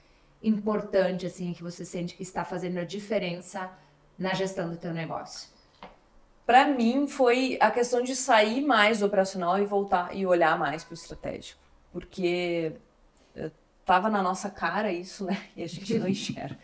[0.42, 3.72] importante, assim, que você sente que está fazendo a diferença
[4.18, 5.50] na gestão do teu negócio?
[6.46, 10.84] Para mim foi a questão de sair mais do operacional e voltar e olhar mais
[10.84, 11.60] para o estratégico,
[11.92, 12.74] porque
[13.88, 15.38] estava na nossa cara isso, né?
[15.56, 16.58] E a gente não enxerga.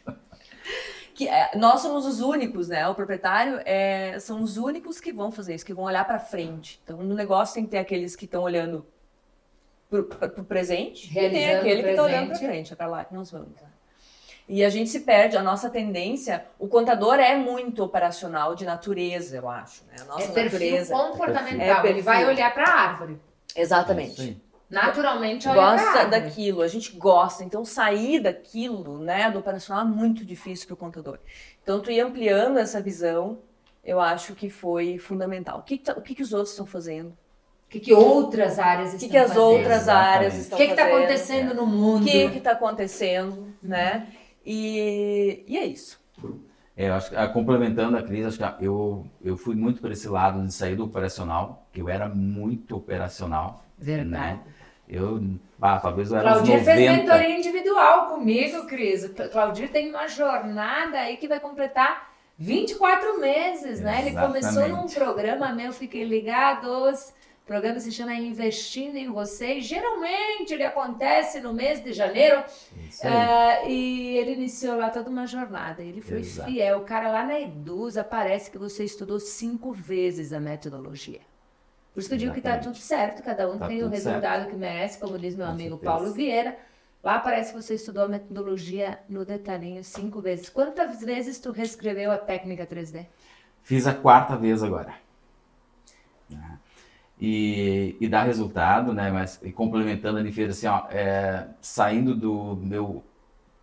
[1.14, 2.88] que é, nós somos os únicos, né?
[2.88, 6.80] O proprietário é, são os únicos que vão fazer isso, que vão olhar para frente.
[6.84, 8.86] Então, no negócio tem que ter aqueles que estão olhando
[9.90, 13.06] para o presente Realizando e tem aquele que está olhando para frente, é para lá
[13.06, 13.50] que nós vamos.
[13.62, 13.73] né?
[14.48, 19.38] E a gente se perde, a nossa tendência, o contador é muito operacional de natureza,
[19.38, 19.96] eu acho, né?
[20.02, 20.94] A nossa é perfil natureza.
[20.94, 21.86] comportamental.
[21.86, 22.34] É Ele vai perfil.
[22.36, 23.20] olhar para a árvore.
[23.56, 24.22] É Exatamente.
[24.22, 24.38] aí.
[24.70, 27.44] Naturalmente olha gosta daquilo, a gente gosta.
[27.44, 31.20] Então, sair daquilo, né, do operacional é muito difícil para o contador.
[31.62, 33.38] Então, tu ir ampliando essa visão,
[33.84, 35.60] eu acho que foi fundamental.
[35.60, 37.10] O que, tá- o que, que os outros estão fazendo?
[37.10, 39.44] O que, que outras áreas O estão que, que as fazendo?
[39.46, 40.14] outras Exatamente.
[40.16, 42.02] áreas O estão que está acontecendo no mundo?
[42.04, 44.08] O que está acontecendo, né?
[44.46, 46.02] E, e é isso.
[46.76, 49.92] É, eu acho que, ah, complementando a Cris, acho que eu, eu fui muito por
[49.92, 53.64] esse lado de sair do operacional, que eu era muito operacional.
[53.78, 54.38] Verdade.
[54.38, 54.40] Né?
[54.88, 55.24] Eu,
[55.62, 56.98] ah, talvez eu era uns Claudir fez 90.
[56.98, 59.10] mentoria individual comigo, Cris.
[59.32, 64.02] Claudir tem uma jornada aí que vai completar 24 meses, né?
[64.02, 67.14] Ele começou num programa meu, fiquei ligados.
[67.44, 69.56] O programa se chama Investindo em Você.
[69.56, 72.42] E geralmente ele acontece no mês de janeiro.
[73.02, 75.84] É, e ele iniciou lá toda uma jornada.
[75.84, 76.50] Ele foi Exato.
[76.50, 76.78] fiel.
[76.80, 81.20] O cara lá na Edusa parece que você estudou cinco vezes a metodologia.
[81.94, 82.76] Por isso que eu digo que tá Exatamente.
[82.80, 85.70] tudo certo, cada um Tá tem o resultado que merece, como diz meu Com amigo
[85.72, 85.92] certeza.
[85.92, 86.58] Paulo Vieira.
[87.04, 90.48] Lá parece que você estudou a metodologia no detalhinho cinco vezes.
[90.50, 93.06] Quantas vezes tu reescreveu a técnica 3D?
[93.62, 95.03] Fiz a quarta vez agora.
[97.26, 99.10] E, e dá resultado, né?
[99.10, 103.02] Mas complementando, ele fez assim, ó, é, saindo do meu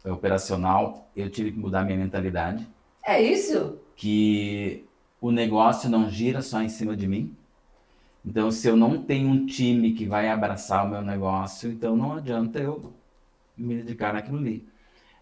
[0.05, 2.67] operacional, eu tive que mudar minha mentalidade,
[3.05, 3.79] É isso?
[3.97, 4.85] que
[5.21, 7.37] o negócio não gira só em cima de mim.
[8.25, 12.15] Então, se eu não tenho um time que vai abraçar o meu negócio, então não
[12.15, 12.93] adianta eu
[13.57, 14.67] me dedicar naquilo ali.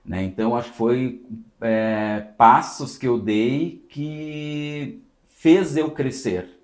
[0.05, 0.23] Né?
[0.25, 1.23] Então, acho que foi
[1.61, 6.58] é, passos que eu dei que fez eu crescer.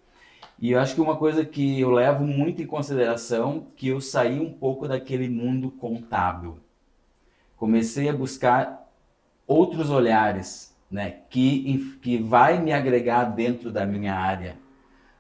[0.65, 4.41] E eu acho que uma coisa que eu levo muito em consideração, que eu saí
[4.41, 6.59] um pouco daquele mundo contábil.
[7.55, 8.91] Comecei a buscar
[9.47, 14.57] outros olhares, né, que, que vai me agregar dentro da minha área,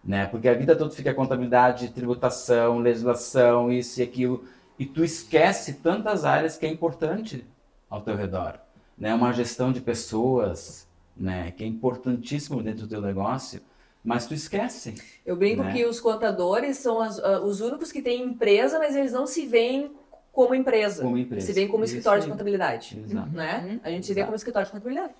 [0.02, 4.44] né, porque a vida toda fica contabilidade, tributação, legislação, isso e aquilo,
[4.78, 7.44] e tu esquece tantas áreas que é importante
[7.90, 8.58] ao teu redor,
[8.96, 13.60] né, uma gestão de pessoas, né, que é importantíssimo dentro do teu negócio,
[14.04, 14.94] mas tu esquece.
[15.24, 15.72] Eu brinco Né?
[15.72, 19.46] que os contadores são as- ah, os únicos que têm empresa, mas eles não se
[19.46, 19.92] veem
[20.30, 21.02] como empresa.
[21.02, 21.46] Como empresa.
[21.46, 23.00] Se veem como Isso escritório de contabilidade.
[23.02, 23.30] Exato.
[23.30, 23.80] Né?
[23.82, 24.26] A gente se vê Exato.
[24.28, 25.14] como escritório de contabilidade.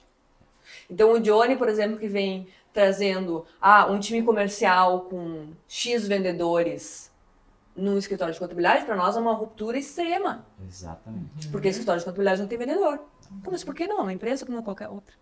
[0.91, 7.13] Então o Johnny, por exemplo, que vem trazendo ah, um time comercial com X vendedores
[7.77, 10.47] num escritório de contabilidade, para nós é uma ruptura extrema.
[10.67, 11.49] Exatamente.
[11.49, 13.01] Porque escritório de contabilidade não tem vendedor.
[13.41, 14.01] Então, mas por que não?
[14.03, 15.15] Uma empresa como qualquer outra.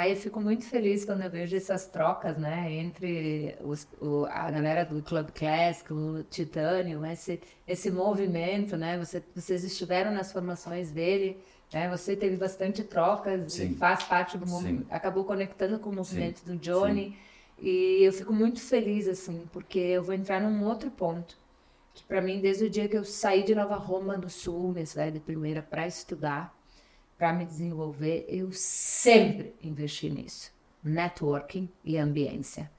[0.00, 4.50] Aí eu fico muito feliz quando eu vejo essas trocas, né, entre os, o- a
[4.50, 10.90] galera do Club Classic, o Titânio, esse, esse movimento, né, você, vocês estiveram nas formações
[10.90, 11.36] dele,
[11.72, 13.74] né, você teve bastante trocas e Sim.
[13.76, 14.52] faz parte do Sim.
[14.52, 17.14] movimento, acabou conectando com o movimento do Johnny,
[17.58, 21.36] e eu fico muito feliz, assim, porque eu vou entrar num outro ponto,
[21.94, 24.86] que para mim, desde o dia que eu saí de Nova Roma do Sul, minha
[24.86, 26.54] cidade de primeira, para estudar,
[27.20, 30.50] para me desenvolver, eu sempre investi nisso.
[30.82, 32.70] Networking e ambiência.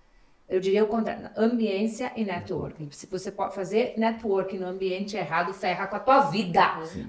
[0.49, 2.89] Eu diria o contrário, ambiência e networking.
[2.89, 6.59] Se você pode fazer networking no ambiente errado, ferra com a tua vida.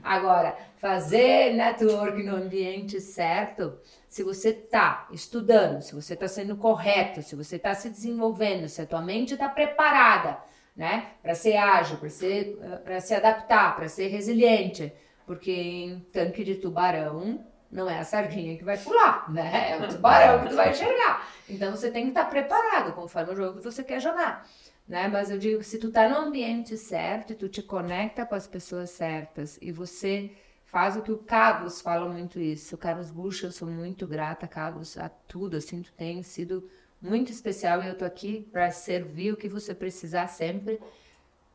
[0.03, 7.23] Agora, fazer networking no ambiente certo, se você está estudando, se você está sendo correto,
[7.23, 10.39] se você está se desenvolvendo, se a tua mente está preparada,
[10.77, 14.93] né, para ser ágil, para ser, para se adaptar, para ser resiliente,
[15.33, 19.71] porque em tanque de tubarão não é a sardinha que vai pular, né?
[19.71, 21.27] É o tubarão que tu vai enxergar.
[21.49, 24.47] Então você tem que estar preparado conforme o jogo que você quer jogar,
[24.87, 25.09] né?
[25.09, 28.47] Mas eu digo, se tu tá no ambiente certo, e tu te conecta com as
[28.47, 30.33] pessoas certas e você
[30.67, 32.75] faz o que o Carlos fala muito isso.
[32.75, 36.69] O Carlos Bucha, eu sou muito grata, Carlos, a tudo, assim, tu tem sido
[37.01, 40.79] muito especial e eu tô aqui para servir o que você precisar sempre.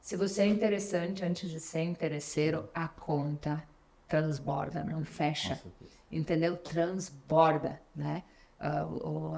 [0.08, 3.62] Se você é interessante, antes de ser interesseiro, a conta
[4.08, 5.62] transborda, não fecha.
[6.10, 6.55] Entendeu?
[6.55, 8.24] Transborda, né?
[8.58, 8.88] a,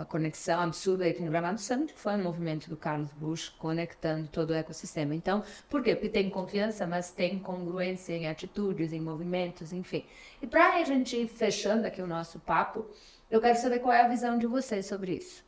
[0.02, 4.28] a conexão absurda aí com o Gramado Summit foi um movimento do Carlos Bush conectando
[4.28, 5.16] todo o ecossistema.
[5.16, 5.96] Então, por quê?
[5.96, 10.06] Porque tem confiança, mas tem congruência em atitudes, em movimentos, enfim.
[10.40, 12.86] E para a gente ir fechando aqui o nosso papo,
[13.32, 15.44] eu quero saber qual é a visão de vocês sobre isso.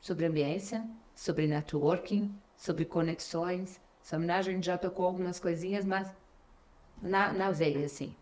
[0.00, 3.80] Sobre ambiência, sobre networking, sobre conexões.
[4.08, 6.08] Sobre, a gente já tocou algumas coisinhas, mas
[7.02, 8.16] na, na veia, assim.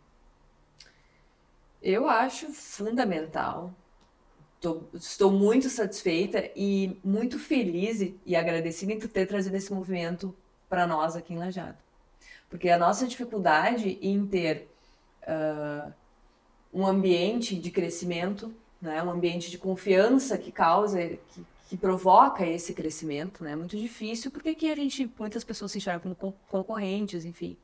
[1.80, 3.72] Eu acho fundamental
[4.58, 10.34] Tô, estou muito satisfeita e muito feliz e, e agradecida em ter trazido esse movimento
[10.68, 11.76] para nós aqui em Lajado.
[12.48, 14.68] Porque a nossa dificuldade em ter
[15.22, 15.92] uh,
[16.72, 22.72] um ambiente de crescimento, né, um ambiente de confiança que causa, que, que provoca esse
[22.72, 27.24] crescimento, né, é muito difícil, porque aqui a gente, muitas pessoas se enxergam como concorrentes,
[27.24, 27.56] enfim.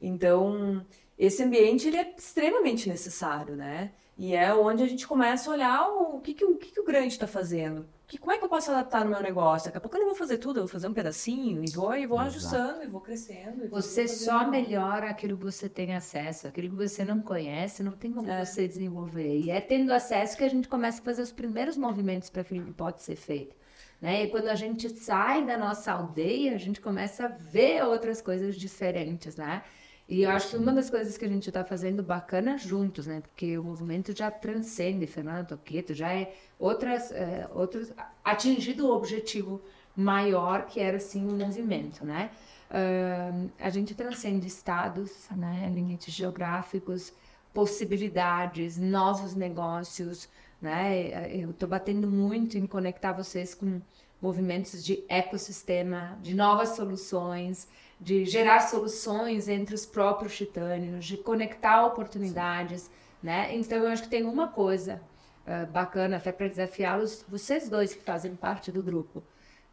[0.00, 0.84] Então,
[1.18, 3.92] esse ambiente ele é extremamente necessário, né?
[4.20, 6.84] E é onde a gente começa a olhar o, que, que, o, que, que o
[6.84, 7.86] grande está fazendo.
[8.06, 9.64] Que, como é que eu posso adaptar no meu negócio?
[9.64, 11.96] Daqui a pouco eu não vou fazer tudo, eu vou fazer um pedacinho e vou,
[11.96, 13.64] e vou ajustando, e vou crescendo.
[13.64, 16.46] E você só melhora aquilo que você tem acesso.
[16.46, 18.44] Aquilo que você não conhece, não tem como é.
[18.44, 19.38] você desenvolver.
[19.38, 22.66] E é tendo acesso que a gente começa a fazer os primeiros movimentos para aquilo
[22.66, 23.56] que pode ser feito.
[24.02, 24.24] Né?
[24.24, 28.54] E quando a gente sai da nossa aldeia, a gente começa a ver outras coisas
[28.54, 29.62] diferentes, né?
[30.10, 33.20] E eu acho que uma das coisas que a gente está fazendo bacana juntos, né?
[33.20, 37.92] Porque o movimento já transcende Fernando Toqueto, já é outras, é, outros
[38.24, 39.62] atingido o objetivo
[39.94, 42.32] maior que era assim o movimento, né?
[42.70, 45.70] Uh, a gente transcende estados, né?
[45.72, 47.12] Limites geográficos,
[47.54, 50.28] possibilidades, novos negócios,
[50.60, 51.30] né?
[51.32, 53.80] Eu estou batendo muito em conectar vocês com
[54.20, 57.68] movimentos de ecossistema, de novas soluções
[58.00, 62.90] de gerar soluções entre os próprios titânios, de conectar oportunidades,
[63.22, 63.54] né?
[63.54, 65.02] Então eu acho que tem uma coisa
[65.46, 69.22] uh, bacana até para desafiá-los, vocês dois que fazem parte do grupo,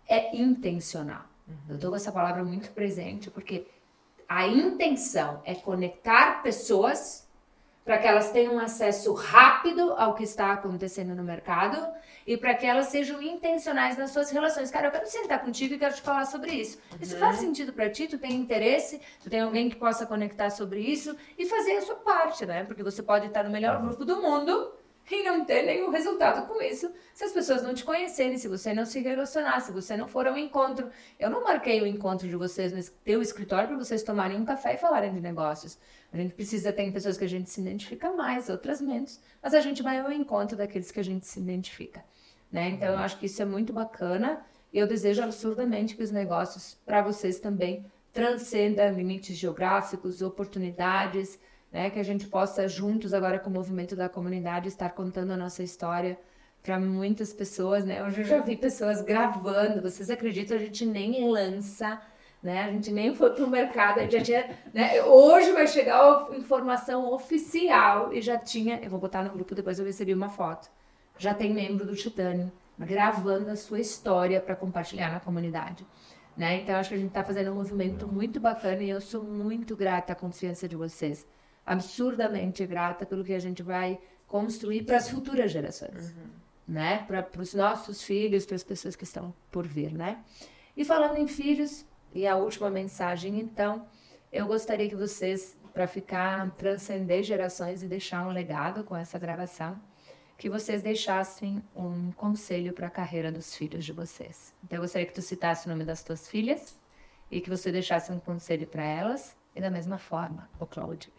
[0.07, 1.25] é intencional.
[1.47, 1.55] Uhum.
[1.69, 3.65] Eu estou com essa palavra muito presente porque
[4.28, 7.26] a intenção é conectar pessoas
[7.88, 11.77] para que elas tenham acesso rápido ao que está acontecendo no mercado
[12.27, 14.69] e para que elas sejam intencionais nas suas relações.
[14.69, 16.77] Cara, eu quero sentar contigo e quero te falar sobre isso.
[16.91, 16.97] Uhum.
[16.99, 18.05] Isso faz sentido para ti?
[18.05, 18.99] Tu tem interesse?
[19.23, 22.65] Tu tem alguém que possa conectar sobre isso e fazer a sua parte, né?
[22.65, 24.73] Porque você pode estar no melhor grupo do mundo
[25.12, 28.74] e não ter nenhum resultado com isso se as pessoas não te conhecerem, se você
[28.74, 30.89] não se relacionar, se você não for ao encontro.
[31.20, 34.76] Eu não marquei o encontro de vocês no teu escritório para vocês tomarem um café
[34.76, 35.78] e falarem de negócios.
[36.12, 39.62] A gente precisa ter pessoas que a gente se identifica mais, outras menos, mas a
[39.62, 42.03] gente vai ao encontro daqueles que a gente se identifica.
[42.51, 42.70] Né?
[42.70, 46.78] Então, eu acho que isso é muito bacana e eu desejo absurdamente que os negócios
[46.86, 51.39] para vocês também transcendam limites geográficos, oportunidades,
[51.72, 51.89] né?
[51.89, 55.63] que a gente possa juntos agora com o movimento da comunidade estar contando a nossa
[55.63, 56.18] história
[56.63, 58.03] para muitas pessoas, né?
[58.03, 62.01] Hoje eu já vi pessoas gravando, vocês acreditam, a gente nem lança,
[62.43, 62.63] né?
[62.63, 65.01] A gente nem foi pro mercado, já tinha, né?
[65.03, 69.80] Hoje vai chegar a informação oficial e já tinha, eu vou botar no grupo depois
[69.80, 70.70] eu recebi uma foto
[71.18, 75.86] já tem membro do Titânio gravando a sua história para compartilhar na comunidade.
[76.36, 76.61] Né?
[76.61, 79.76] Então, acho que a gente está fazendo um movimento muito bacana e eu sou muito
[79.76, 81.26] grata à confiança de vocês.
[81.68, 86.11] Absurdamente grata pelo que a gente vai construir para as futuras gerações.
[86.11, 86.30] Uhum.
[86.65, 87.05] Né?
[87.05, 89.91] Para os nossos filhos, para as pessoas que estão por vir.
[89.91, 90.24] Né?
[90.76, 93.86] E falando em filhos, e a última mensagem, então,
[94.32, 99.80] eu gostaria que vocês, para ficar, transcender gerações e deixar um legado com essa gravação,
[100.38, 104.53] que vocês deixassem um conselho para a carreira dos filhos de vocês.
[104.63, 106.80] Então, eu gostaria que tu citasse o nome das tuas filhas
[107.30, 111.11] e que você deixasse um conselho para elas e da mesma forma o Claudio.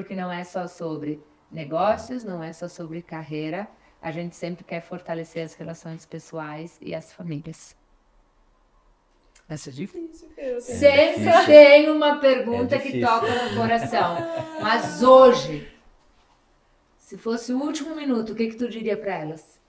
[0.00, 3.68] Porque não é só sobre negócios, não é só sobre carreira,
[4.00, 7.76] a gente sempre quer fortalecer as relações pessoais e as famílias.
[9.46, 10.28] Essa é difícil.
[10.38, 11.46] É sempre difícil.
[11.46, 14.16] tem uma pergunta é que toca no coração.
[14.62, 15.68] Mas hoje
[16.96, 19.59] se fosse o último minuto, o que, que tu diria para elas?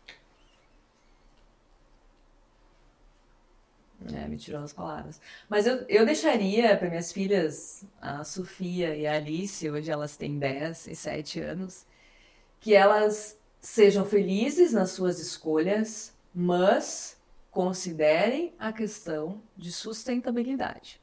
[4.13, 5.21] É, me tirou as palavras.
[5.47, 10.39] Mas eu, eu deixaria para minhas filhas, a Sofia e a Alice, hoje elas têm
[10.39, 11.85] 10 e 7 anos,
[12.59, 17.17] que elas sejam felizes nas suas escolhas, mas
[17.51, 20.99] considerem a questão de sustentabilidade.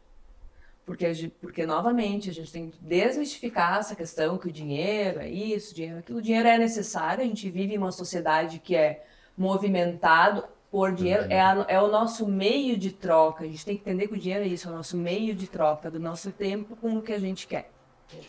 [0.84, 5.72] Porque, porque, novamente, a gente tem que desmistificar essa questão que o dinheiro é isso,
[5.72, 6.18] o dinheiro é aquilo.
[6.18, 9.04] O dinheiro é necessário, a gente vive em uma sociedade que é
[9.36, 13.44] movimentado por dinheiro, é, a, é o nosso meio de troca.
[13.44, 15.46] A gente tem que entender que o dinheiro é isso, é o nosso meio de
[15.46, 17.70] troca do nosso tempo com o que a gente quer.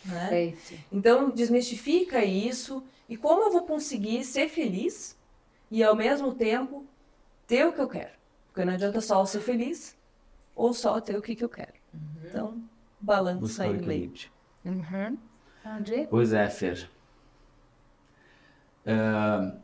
[0.04, 0.54] Né?
[0.90, 2.82] Então, desmistifica isso.
[3.08, 5.18] E como eu vou conseguir ser feliz
[5.70, 6.86] e ao mesmo tempo
[7.46, 8.12] ter o que eu quero.
[8.46, 9.96] Porque não adianta só eu ser feliz
[10.54, 11.72] ou só ter o que, que eu quero.
[11.92, 12.00] Uhum.
[12.24, 12.62] Então,
[13.00, 14.12] balança aí no meio.
[14.64, 15.18] Uhum.
[16.08, 16.88] Pois é, Fer.
[18.86, 19.58] Uh,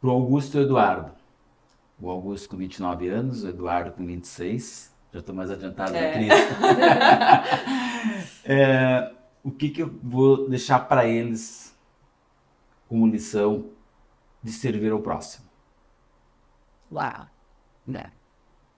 [0.00, 1.15] Para o Augusto Eduardo.
[1.98, 4.94] O Augusto com 29 anos, o Eduardo com 26.
[5.12, 6.12] Já estou mais adiantado é.
[6.12, 6.28] que
[8.52, 11.74] é, o que, que eu vou deixar para eles
[12.88, 13.70] como lição
[14.42, 15.46] de servir ao próximo?
[16.92, 17.26] Uau!
[17.86, 18.12] Né?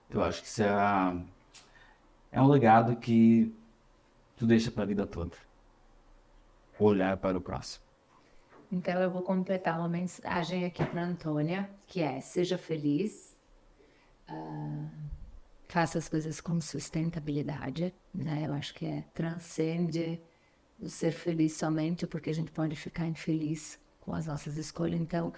[0.09, 1.25] Eu acho que isso é,
[2.31, 3.53] é um legado que
[4.37, 5.35] tu deixa para a vida toda.
[6.79, 7.88] Olhar para o próximo.
[8.71, 13.35] Então eu vou completar uma mensagem aqui para Antônia, que é: seja feliz,
[14.29, 14.89] uh,
[15.67, 18.43] faça as coisas com sustentabilidade, né?
[18.45, 20.21] Eu acho que é transcende
[20.79, 24.99] o ser feliz somente porque a gente pode ficar infeliz com as nossas escolhas.
[24.99, 25.33] Então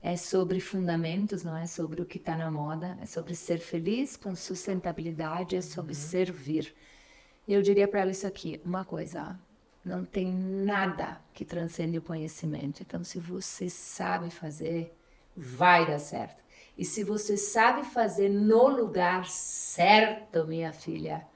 [0.00, 4.16] é sobre fundamentos, não é sobre o que está na moda, é sobre ser feliz
[4.16, 6.00] com sustentabilidade, é sobre uhum.
[6.00, 6.74] servir.
[7.46, 9.38] Eu diria para ela isso aqui, uma coisa,
[9.88, 12.82] não tem nada que transcende o conhecimento.
[12.82, 14.94] Então, se você sabe fazer,
[15.34, 16.44] vai dar certo.
[16.76, 21.26] E se você sabe fazer no lugar certo, minha filha,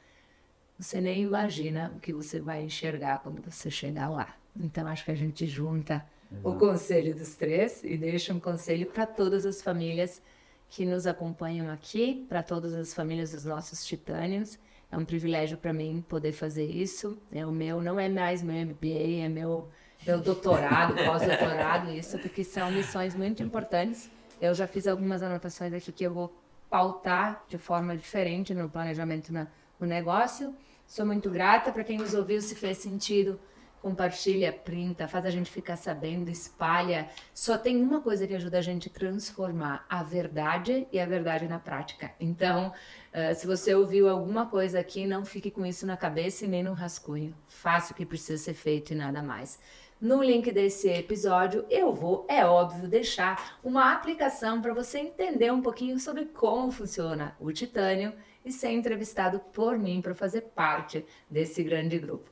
[0.79, 4.37] você nem imagina o que você vai enxergar quando você chegar lá.
[4.55, 6.05] Então, acho que a gente junta
[6.45, 10.23] o conselho dos três e deixa um conselho para todas as famílias
[10.69, 14.59] que nos acompanham aqui, para todas as famílias dos nossos titânios.
[14.93, 17.17] É um privilégio para mim poder fazer isso.
[17.33, 19.67] É o meu, não é mais meu MBA, é meu,
[20.07, 24.11] meu doutorado, pós-doutorado, isso, porque são missões muito importantes.
[24.39, 26.37] Eu já fiz algumas anotações aqui que eu vou
[26.69, 30.55] pautar de forma diferente no planejamento no negócio.
[30.87, 33.41] Sou muito grata para quem nos ouviu, se fez sentido
[33.83, 37.09] compartilha, printa, faz a gente ficar sabendo, espalha.
[37.35, 41.49] Só tem uma coisa que ajuda a gente a transformar a verdade e a verdade
[41.49, 42.13] na prática.
[42.21, 46.49] Então, uh, se você ouviu alguma coisa aqui, não fique com isso na cabeça e
[46.49, 47.35] nem no rascunho.
[47.49, 49.59] Faça o que precisa ser feito e nada mais.
[50.01, 55.63] No link desse episódio, eu vou, é óbvio, deixar uma aplicação para você entender um
[55.63, 58.13] pouquinho sobre como funciona o titânio
[58.45, 62.32] e ser entrevistado por mim para fazer parte desse grande grupo.